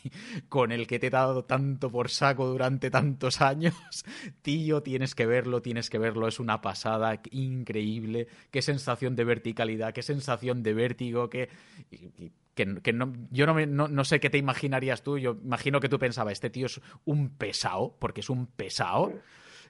[0.49, 3.75] con el que te he dado tanto por saco durante tantos años.
[4.43, 9.95] Tío, tienes que verlo, tienes que verlo, es una pasada increíble, qué sensación de verticalidad,
[9.95, 11.49] qué sensación de vértigo, que...
[12.55, 15.99] que, no, yo no, no, no, sé qué te imaginarías tú, yo imagino que tú
[15.99, 19.13] pensabas, este tío es un pesado, porque es un pesado,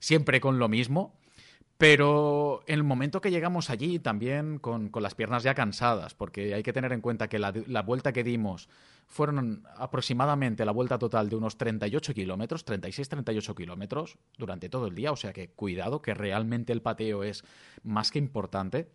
[0.01, 1.19] siempre con lo mismo,
[1.77, 6.63] pero en el momento que llegamos allí, también con, las piernas ya cansadas, porque hay
[6.63, 8.69] que tener en cuenta que la, vuelta que dimos
[9.09, 15.11] fueron aproximadamente la vuelta total de unos 38 kilómetros, 36-38 kilómetros durante todo el día,
[15.11, 17.45] o sea que cuidado, que realmente el pateo es
[17.83, 18.89] más que importante.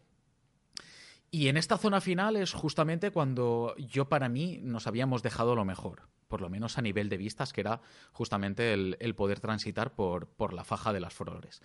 [1.31, 5.65] Y en esta zona final es justamente cuando yo para mí nos habíamos dejado lo
[5.65, 7.81] mejor, por lo menos a nivel de vistas, que era
[8.13, 11.61] justamente el, el poder transitar por, por la faja de las flores.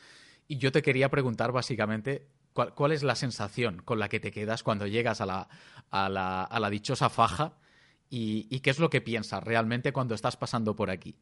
[0.46, 4.62] Y yo te quería preguntar básicamente cuál, es la sensación con la que te quedas
[4.62, 5.48] cuando llegas a la,
[5.90, 7.54] a la, a la dichosa faja
[8.10, 11.16] y, qué es lo que piensas realmente cuando estás pasando por aquí.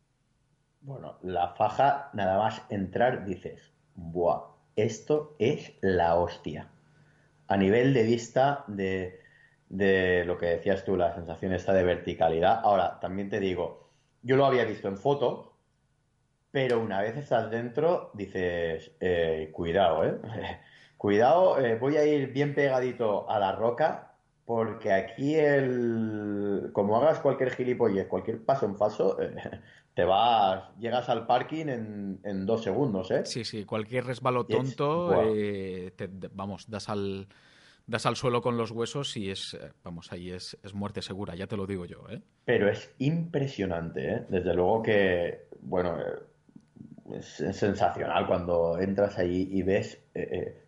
[0.80, 4.52] Bueno, la faja, nada más entrar, dices, ¡buah!
[4.76, 6.70] Esto es la hostia.
[7.46, 9.20] A nivel de vista de,
[9.68, 12.60] de lo que decías tú, la sensación esta de verticalidad.
[12.62, 13.90] Ahora, también te digo,
[14.22, 15.51] yo lo había visto en foto,
[16.52, 20.20] pero una vez estás dentro, dices, eh, cuidado, ¿eh?
[20.96, 24.10] cuidado, eh, voy a ir bien pegadito a la roca
[24.44, 29.34] porque aquí el como hagas cualquier gilipollez, cualquier paso en falso, eh,
[29.94, 31.66] te vas, llegas al parking
[32.22, 33.24] en, dos segundos, ¿eh?
[33.24, 35.92] Sí, sí, cualquier resbalo tonto, eh,
[36.32, 37.28] vamos, das al,
[37.86, 41.46] das al suelo con los huesos y es, vamos, ahí es, es, muerte segura, ya
[41.46, 42.20] te lo digo yo, ¿eh?
[42.44, 44.26] Pero es impresionante, ¿eh?
[44.28, 45.96] Desde luego que, bueno,
[47.14, 47.26] es,
[47.56, 50.02] sensacional cuando entras ahí y ves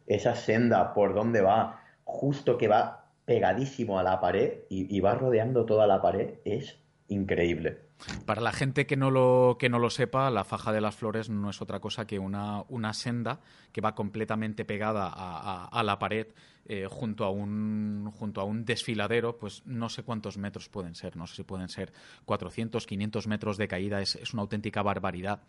[0.06, 5.14] esa senda por donde va, justo que va pegadísimo a la pared y, y va
[5.14, 6.78] rodeando toda la pared, es
[7.08, 7.84] increíble.
[8.26, 11.30] Para la gente que no, lo, que no lo sepa, la faja de las flores
[11.30, 13.40] no es otra cosa que una, una senda
[13.72, 16.26] que va completamente pegada a, la pared
[16.66, 21.16] eh, junto, a un, junto a un desfiladero, pues no sé cuántos metros pueden ser,
[21.16, 21.92] no sé si pueden ser
[22.24, 25.40] 400, 500 metros de caída, es, es una auténtica barbaridad.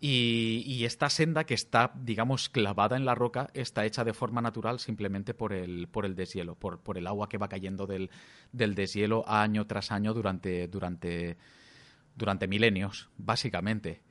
[0.00, 4.78] Y, esta senda que está, digamos, clavada en la roca está hecha de forma natural
[4.78, 8.10] simplemente por el, por el deshielo, por, por el agua que va cayendo del,
[8.52, 11.36] del deshielo año tras año durante, durante,
[12.14, 14.02] durante milenios, básicamente.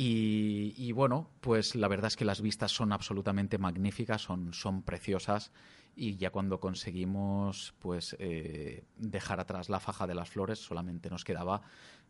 [0.00, 5.50] Y, bueno, pues la verdad es que las vistas son absolutamente magníficas, son, son preciosas
[5.98, 11.24] y ya cuando conseguimos pues eh, dejar atrás la faja de las flores solamente nos
[11.24, 11.62] quedaba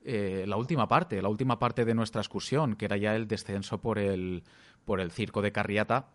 [0.04, 3.80] eh, la última parte, la última parte de nuestra excursión, que era ya el descenso
[3.80, 4.44] por el,
[4.84, 6.10] por el circo de Carriata,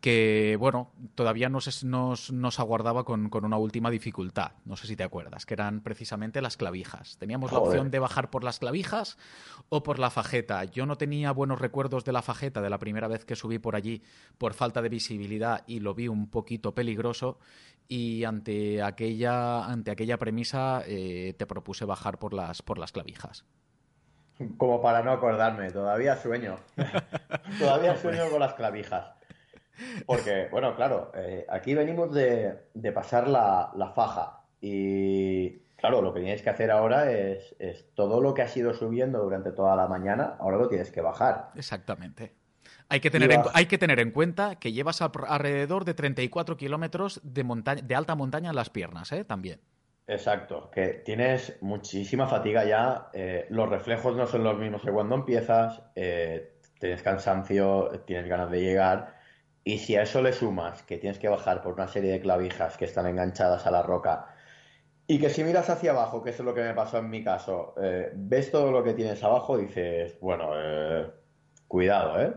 [0.00, 4.96] que, bueno, todavía nos, nos, nos aguardaba con, con, una última dificultad, no sé si
[4.96, 7.18] te acuerdas, que eran precisamente las clavijas.
[7.18, 9.18] Teníamos la opción de bajar por las clavijas
[9.68, 10.64] o por la fajeta.
[10.64, 13.76] Yo no tenía buenos recuerdos de la fajeta de la primera vez que subí por
[13.76, 14.02] allí
[14.38, 17.38] por falta de visibilidad y lo vi un poquito peligroso
[17.86, 23.44] y ante aquella, ante aquella premisa eh, te propuse bajar por las, por las clavijas.
[24.56, 26.56] Como para no acordarme, todavía sueño.
[27.58, 29.19] todavía sueño con las clavijas.
[30.06, 32.58] Porque, bueno, claro, eh, aquí venimos de,
[32.94, 38.34] pasar la, faja y, claro, lo que tienes que hacer ahora es, es todo lo
[38.34, 41.50] que has ido subiendo durante toda la mañana, ahora lo tienes que bajar.
[41.54, 42.34] Exactamente.
[42.88, 47.20] Hay que, tener en, hay que tener en cuenta que llevas alrededor de 34 kilómetros
[47.22, 47.44] de,
[47.84, 49.24] de alta montaña en las piernas, ¿eh?
[49.24, 49.60] También.
[50.10, 55.14] Exacto, que tienes muchísima fatiga ya, eh, los reflejos no son los mismos que cuando
[55.14, 59.19] empiezas, eh, tienes cansancio, tienes ganas de llegar,
[59.64, 62.76] y si a eso le sumas que tienes que bajar por una serie de clavijas
[62.76, 64.34] que están enganchadas a la roca,
[65.06, 67.74] y que si miras hacia abajo, que es lo que me pasó en mi caso,
[67.82, 70.50] eh, ves todo lo que tienes abajo, dices, bueno,
[71.68, 72.34] cuidado, ¿eh?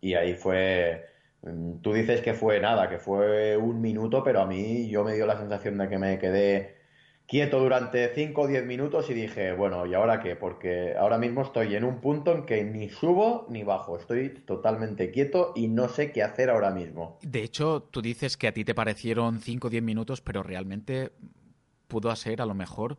[0.00, 1.06] Y ahí fue,
[1.42, 5.14] mm, tú dices que fue nada, que fue un minuto, pero a mí yo me
[5.14, 6.79] dio la sensación de que me quedé
[7.30, 10.34] quieto durante 5 o 10 minutos y dije, bueno, ¿y ahora qué?
[10.34, 15.12] Porque ahora mismo estoy en un punto en que ni subo ni bajo, estoy totalmente
[15.12, 17.18] quieto y no sé qué hacer ahora mismo.
[17.22, 21.12] De hecho, tú dices que a ti te parecieron 5 o 10 minutos, pero realmente
[21.86, 22.98] pudo ser a lo mejor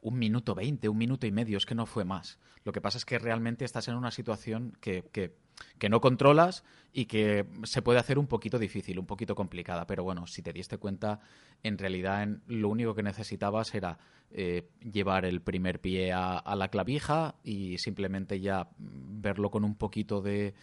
[0.00, 2.38] un minuto 20, un minuto y medio, es que no fue más.
[2.64, 5.34] Lo que pasa es que realmente estás en una situación que, que
[5.78, 9.86] que no controlas y que se puede hacer un poquito difícil, un poquito complicada.
[9.86, 11.20] Pero bueno, si te diste cuenta,
[11.62, 13.98] en realidad lo único que necesitabas era
[14.30, 20.20] eh, llevar el primer pie a, la clavija y simplemente ya verlo con un poquito
[20.20, 20.54] de,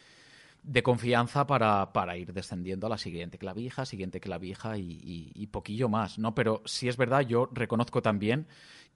[0.83, 6.35] confianza para, para, ir descendiendo a la siguiente clavija, siguiente clavija y, poquillo más, ¿no?
[6.35, 8.45] Pero sí es verdad, yo reconozco también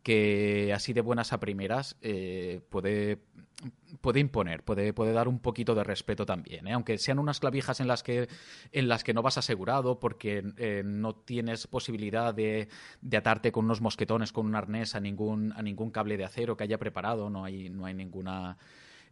[0.04, 3.20] que así de buenas a primeras eh, puede,
[4.02, 6.74] puede imponer, puede, puede dar un poquito de respeto también, ¿eh?
[6.74, 8.30] aunque sean unas clavijas en las que,
[8.72, 12.70] en las que no vas asegurado porque eh, no tienes posibilidad de,
[13.02, 16.56] de, atarte con unos mosquetones, con un arnés a ningún, a ningún cable de acero
[16.56, 18.58] que haya preparado, no hay, no hay ninguna...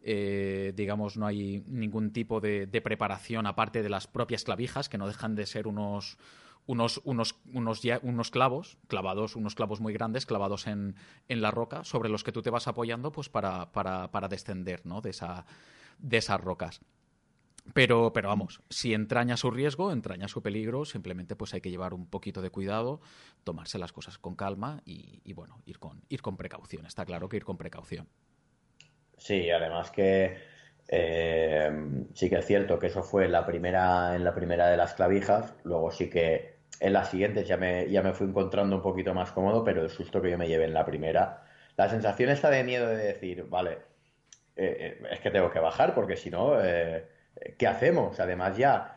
[0.00, 5.06] digamos, no hay ningún tipo de, de preparación aparte de las propias clavijas, que no
[5.06, 6.16] dejan de ser unos,
[6.68, 10.96] unos, unos, unos, unos clavos, clavados, unos clavos muy grandes, clavados en,
[11.26, 14.84] en, la roca, sobre los que tú te vas apoyando pues para, para, para descender
[14.84, 15.00] ¿no?
[15.00, 15.46] de, esa,
[15.98, 16.82] de esas rocas.
[17.72, 21.94] Pero, pero vamos, si entraña su riesgo, entraña su peligro, simplemente pues hay que llevar
[21.94, 23.00] un poquito de cuidado,
[23.44, 26.84] tomarse las cosas con calma y, bueno, ir con, ir con precaución.
[26.84, 28.08] Está claro que ir con precaución.
[29.16, 30.36] Sí, además que
[30.86, 31.70] eh,
[32.14, 35.54] sí que es cierto que eso fue la primera, en la primera de las clavijas,
[35.64, 39.32] luego sí que en las siguientes ya me, ya me fui encontrando un poquito más
[39.32, 41.42] cómodo, pero el susto que yo me llevé en la primera,
[41.76, 43.78] la sensación está de miedo de decir, vale,
[44.56, 47.06] eh, eh, es que tengo que bajar porque si no, eh,
[47.56, 48.18] ¿qué hacemos?
[48.20, 48.94] Además ya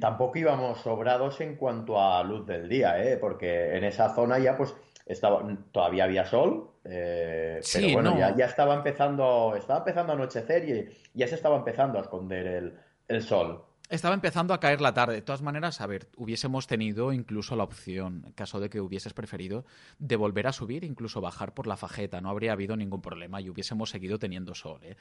[0.00, 3.16] tampoco íbamos sobrados en cuanto a luz del día, ¿eh?
[3.16, 4.74] porque en esa zona ya pues
[5.06, 10.98] estaba, todavía había sol, pero bueno, ya, ya, estaba empezando, estaba empezando a anochecer y
[11.14, 12.78] ya se estaba empezando a esconder el,
[13.08, 13.64] el sol.
[13.88, 15.14] Estaba empezando a caer la tarde.
[15.14, 19.14] De todas maneras, a ver, hubiésemos tenido incluso la opción, en caso de que hubieses
[19.14, 19.64] preferido,
[20.00, 22.20] de volver a subir, incluso bajar por la fajeta.
[22.20, 24.80] No habría habido ningún problema y hubiésemos seguido teniendo sol.
[24.82, 24.96] ¿eh?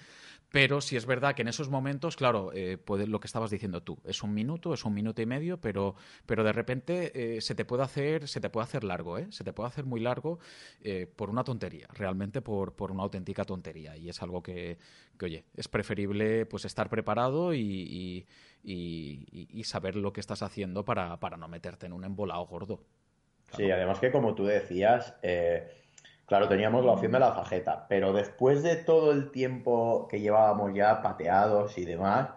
[0.52, 2.78] Pero si es verdad que en esos momentos, claro, eh,
[3.08, 5.96] lo que estabas diciendo tú, es un minuto, es un minuto y medio, pero,
[6.28, 9.26] pero de repente eh, se te puede hacer, se te puede hacer largo, ¿eh?
[9.32, 10.38] Se te puede hacer muy largo
[10.82, 13.98] eh, por una tontería, realmente por, por una auténtica tontería.
[13.98, 14.78] Y es algo que,
[15.18, 18.26] que oye, es preferible pues estar preparado y,
[18.66, 22.82] y, saber lo que estás haciendo para, para, no meterte en un embolado gordo.
[23.56, 25.70] Sí, además que como tú decías, eh,
[26.26, 30.74] claro, teníamos la opción de la fajeta, pero después de todo el tiempo que llevábamos
[30.74, 32.30] ya pateados y demás,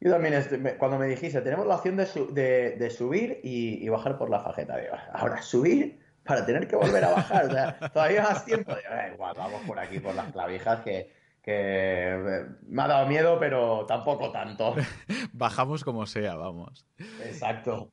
[0.00, 4.16] yo también, cuando me dijiste, tenemos la opción de, su, de, de subir y, bajar
[4.16, 8.22] por la fajeta, digo, ahora subir para tener que volver a bajar, o sea, todavía
[8.22, 11.17] más tiempo, digo, eh, igual, vamos por aquí, por las clavijas, que,
[11.48, 14.74] que me ha dado miedo, pero tampoco tanto.
[15.32, 16.84] Bajamos como sea, vamos.
[17.24, 17.90] Exacto.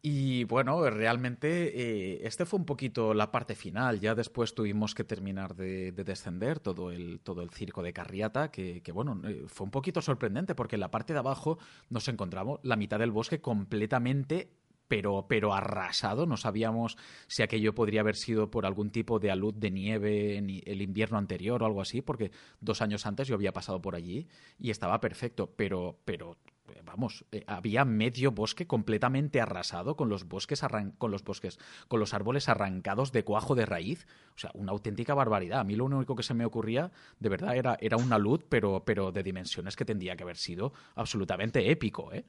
[0.00, 4.00] Y bueno, realmente eh, este fue un poquito la parte final.
[4.00, 8.50] Ya después tuvimos que terminar de, de descender todo el, todo el circo de Carriata,
[8.50, 11.58] que, que bueno, eh, fue un poquito sorprendente porque en la parte de abajo
[11.90, 14.48] nos encontramos la mitad del bosque completamente
[14.88, 16.26] pero, pero arrasado.
[16.26, 20.50] No sabíamos si aquello podría haber sido por algún tipo de alud de nieve en
[20.64, 22.30] el invierno anterior o algo así, porque
[22.60, 24.28] dos años antes yo había pasado por allí
[24.58, 26.36] y estaba perfecto, pero, pero
[26.84, 30.62] vamos, eh, había medio bosque completamente arrasado con los bosques
[30.98, 31.58] con los bosques,
[31.88, 35.60] con los árboles arrancados de cuajo de raíz, o sea, una auténtica barbaridad.
[35.60, 38.84] A mí lo único que se me ocurría, de verdad, era, era una luz, pero,
[38.84, 42.24] pero de dimensiones que tendría que haber sido absolutamente épico, ¿eh?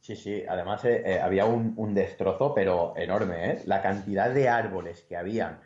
[0.00, 3.62] Sí, sí, además eh, eh, había un, un, destrozo, pero enorme, ¿eh?
[3.66, 5.60] La cantidad de árboles que habían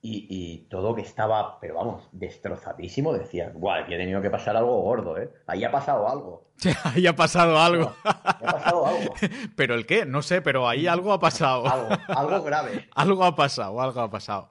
[0.00, 4.56] y, y, todo que estaba, pero vamos, destrozadísimo, decían, guau, aquí ha tenido que pasar
[4.56, 5.30] algo gordo, ¿eh?
[5.46, 6.48] Ahí ha pasado algo.
[6.84, 7.94] ahí ha pasado algo.
[8.04, 9.14] No, ha pasado algo.
[9.56, 10.06] ¿Pero el qué?
[10.06, 11.66] No sé, pero ahí algo ha pasado.
[11.66, 12.88] algo, algo grave.
[12.94, 14.50] algo ha pasado, algo ha pasado.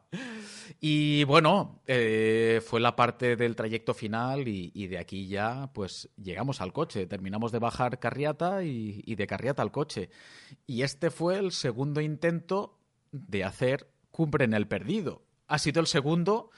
[0.80, 6.09] Y bueno, eh, fue la parte del trayecto final y, y, de aquí ya pues
[6.21, 10.09] llegamos al coche, terminamos de bajar Carriata y, y, de Carriata al coche.
[10.67, 12.78] Y este fue el segundo intento
[13.11, 15.23] de hacer cumbre en el perdido.
[15.47, 16.51] Ha sido el segundo,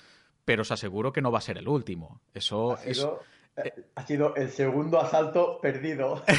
[0.44, 2.22] pero os aseguro que no va a ser el último.
[2.34, 3.22] Eso ha sido,
[3.56, 3.66] es...
[3.66, 6.24] eh, ha sido el segundo asalto perdido.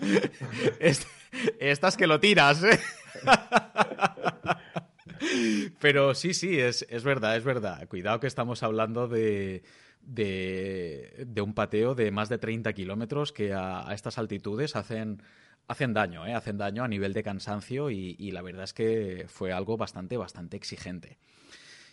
[1.60, 2.80] Estas que lo tiras, ¿eh?
[5.80, 7.86] Pero sí, sí, es, es, verdad, es verdad.
[7.88, 9.62] Cuidado que estamos hablando de,
[10.02, 15.22] de, un pateo de más de 30 kilómetros que a, estas altitudes hacen,
[15.68, 16.34] hacen daño, ¿eh?
[16.34, 20.16] hacen daño a nivel de cansancio y, y, la verdad es que fue algo bastante,
[20.16, 21.18] bastante exigente.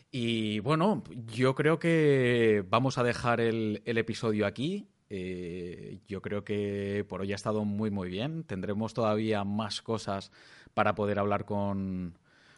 [0.09, 1.03] Y bueno,
[1.33, 4.87] yo creo que vamos a dejar el, el episodio aquí.
[5.09, 8.43] Eh, yo creo que por hoy ha estado muy, muy bien.
[8.45, 10.31] Tendremos todavía más cosas
[10.73, 12.17] para poder hablar con,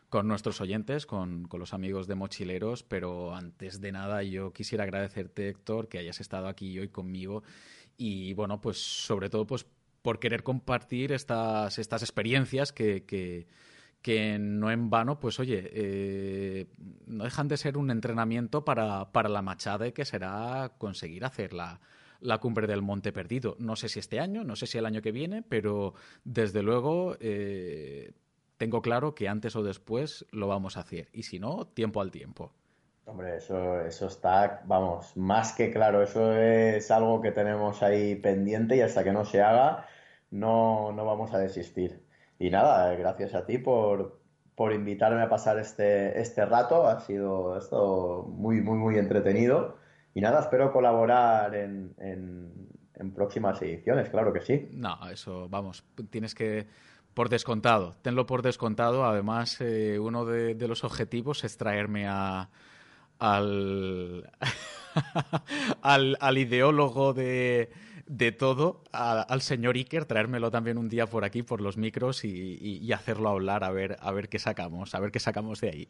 [0.09, 4.83] con nuestros oyentes, con, con, los amigos de Mochileros, pero antes de nada yo quisiera
[4.83, 7.43] agradecerte, Héctor, que hayas estado aquí hoy conmigo
[7.97, 9.65] y bueno, pues sobre todo pues
[10.01, 13.05] por querer compartir estas, estas experiencias que,
[14.01, 16.67] que, no en vano, pues oye, eh,
[17.05, 21.81] no dejan de ser un entrenamiento para, para la machada que será conseguir hacer la,
[22.21, 23.55] la cumbre del Monte Perdido.
[23.59, 25.93] No sé si este año, no sé si el año que viene, pero
[26.23, 28.13] desde luego eh,
[28.59, 31.07] tengo claro que antes o después lo vamos a hacer.
[31.13, 32.51] Y si no, tiempo al tiempo.
[33.05, 36.03] Hombre, eso, eso está, vamos, más que claro.
[36.03, 39.87] Eso es algo que tenemos ahí pendiente y hasta que no se haga,
[40.29, 42.05] no, no vamos a desistir.
[42.37, 44.19] Y nada, gracias a ti por,
[44.55, 46.85] por invitarme a pasar este, este rato.
[46.85, 49.77] Ha sido esto muy, muy, muy entretenido.
[50.13, 54.67] Y nada, espero colaborar en, en, en próximas ediciones, claro que sí.
[54.73, 56.67] No, eso, vamos, tienes que
[57.19, 59.03] por descontado, tenlo por descontado.
[59.03, 62.49] Además, eh, uno de, de, los objetivos es traerme a,
[63.17, 64.31] al,
[65.81, 67.71] al, al, ideólogo de,
[68.07, 72.23] de todo, a, al señor Iker, traérmelo también un día por aquí, por los micros,
[72.23, 75.59] y, y, y, hacerlo hablar, a ver, a ver qué sacamos, a ver qué sacamos
[75.59, 75.89] de ahí.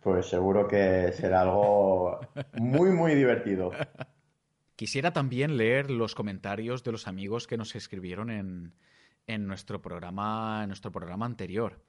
[0.00, 2.20] Pues seguro que será algo
[2.58, 3.70] muy, muy divertido.
[4.76, 8.74] Quisiera también leer los comentarios de los amigos que nos escribieron en,
[9.26, 11.80] en nuestro programa, en nuestro programa anterior.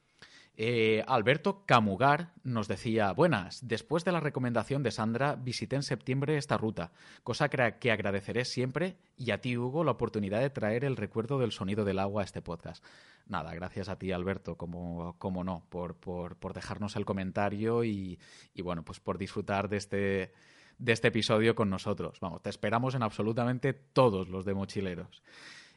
[0.60, 6.36] Eh, Alberto Camugar nos decía, buenas, después de la recomendación de Sandra, visité en septiembre
[6.36, 6.92] esta ruta,
[7.24, 11.52] cosa que agradeceré siempre y a ti, Hugo, la oportunidad de traer el recuerdo del
[11.52, 12.84] sonido del agua a este podcast.
[13.28, 18.18] Nada, gracias a ti, Alberto, como, como no, por, por, por dejarnos el comentario y,
[18.56, 20.34] y, bueno, pues por disfrutar de este,
[20.80, 22.20] de este episodio con nosotros.
[22.20, 25.22] Vamos, te esperamos en absolutamente todos los de Mochileros.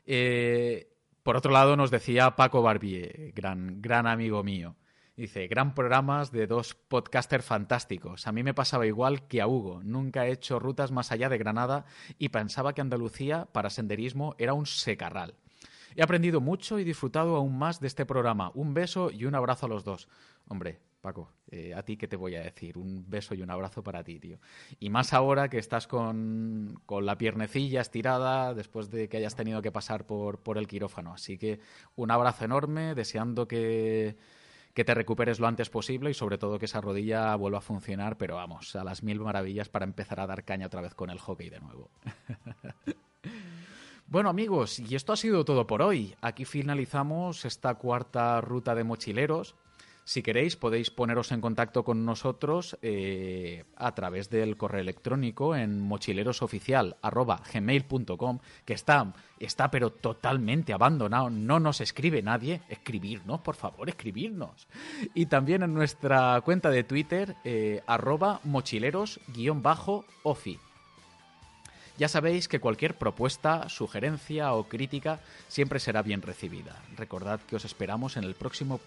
[0.07, 0.89] Eh,
[1.31, 4.75] por otro lado, nos decía Paco Barbier, gran, gran amigo mío.
[5.17, 8.27] Dice, gran programas de dos podcasters fantásticos.
[8.27, 9.81] A mí me pasaba igual que a Hugo.
[9.85, 11.85] Nunca he hecho rutas más allá de Granada
[12.19, 15.35] y pensaba que Andalucía para senderismo era un secarral.
[15.95, 18.51] He aprendido mucho y disfrutado aún más de este programa.
[18.55, 20.09] Un beso y un abrazo a los dos.
[20.49, 22.77] Hombre, Paco, eh, a ti qué te voy a decir.
[22.77, 24.39] Un beso y un abrazo para ti, tío.
[24.79, 29.63] Y más ahora que estás con, con la piernecilla estirada después de que hayas tenido
[29.63, 31.15] que pasar por, por el quirófano.
[31.15, 31.61] Así que
[31.97, 34.17] un abrazo enorme, deseando que
[34.75, 38.17] que te recuperes lo antes posible y sobre todo que esa rodilla vuelva a funcionar,
[38.17, 41.19] pero vamos, a las mil maravillas para empezar a dar caña otra vez con el
[41.19, 41.91] hockey de nuevo.
[44.07, 46.17] Bueno amigos, y esto ha sido todo por hoy.
[46.21, 49.55] Aquí finalizamos esta cuarta ruta de mochileros.
[50.11, 55.81] Si queréis, podéis poneros en contacto con nosotros eh, a través del correo electrónico en
[55.81, 61.31] mochilerosoficial.gmail.com, que está, está pero totalmente abandonado.
[61.31, 62.61] No nos escribe nadie.
[62.69, 64.67] Escribirnos, por favor, escribirnos.
[65.15, 70.59] Y también en nuestra cuenta de Twitter, eh, arroba mochileros-ofi.
[72.01, 76.75] Ya sabéis que cualquier propuesta, sugerencia o crítica siempre será bien recibida.
[76.97, 78.81] Recordad que os esperamos en el próximo,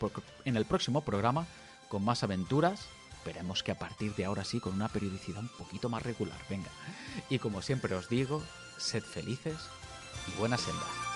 [0.45, 1.45] en el próximo programa
[1.89, 2.87] con más aventuras.
[3.11, 6.39] Esperemos que a partir de ahora sí con una periodicidad un poquito más regular.
[6.49, 6.71] Venga.
[7.29, 8.41] Y como siempre os digo,
[8.79, 9.59] sed felices
[10.27, 11.12] y buena senda.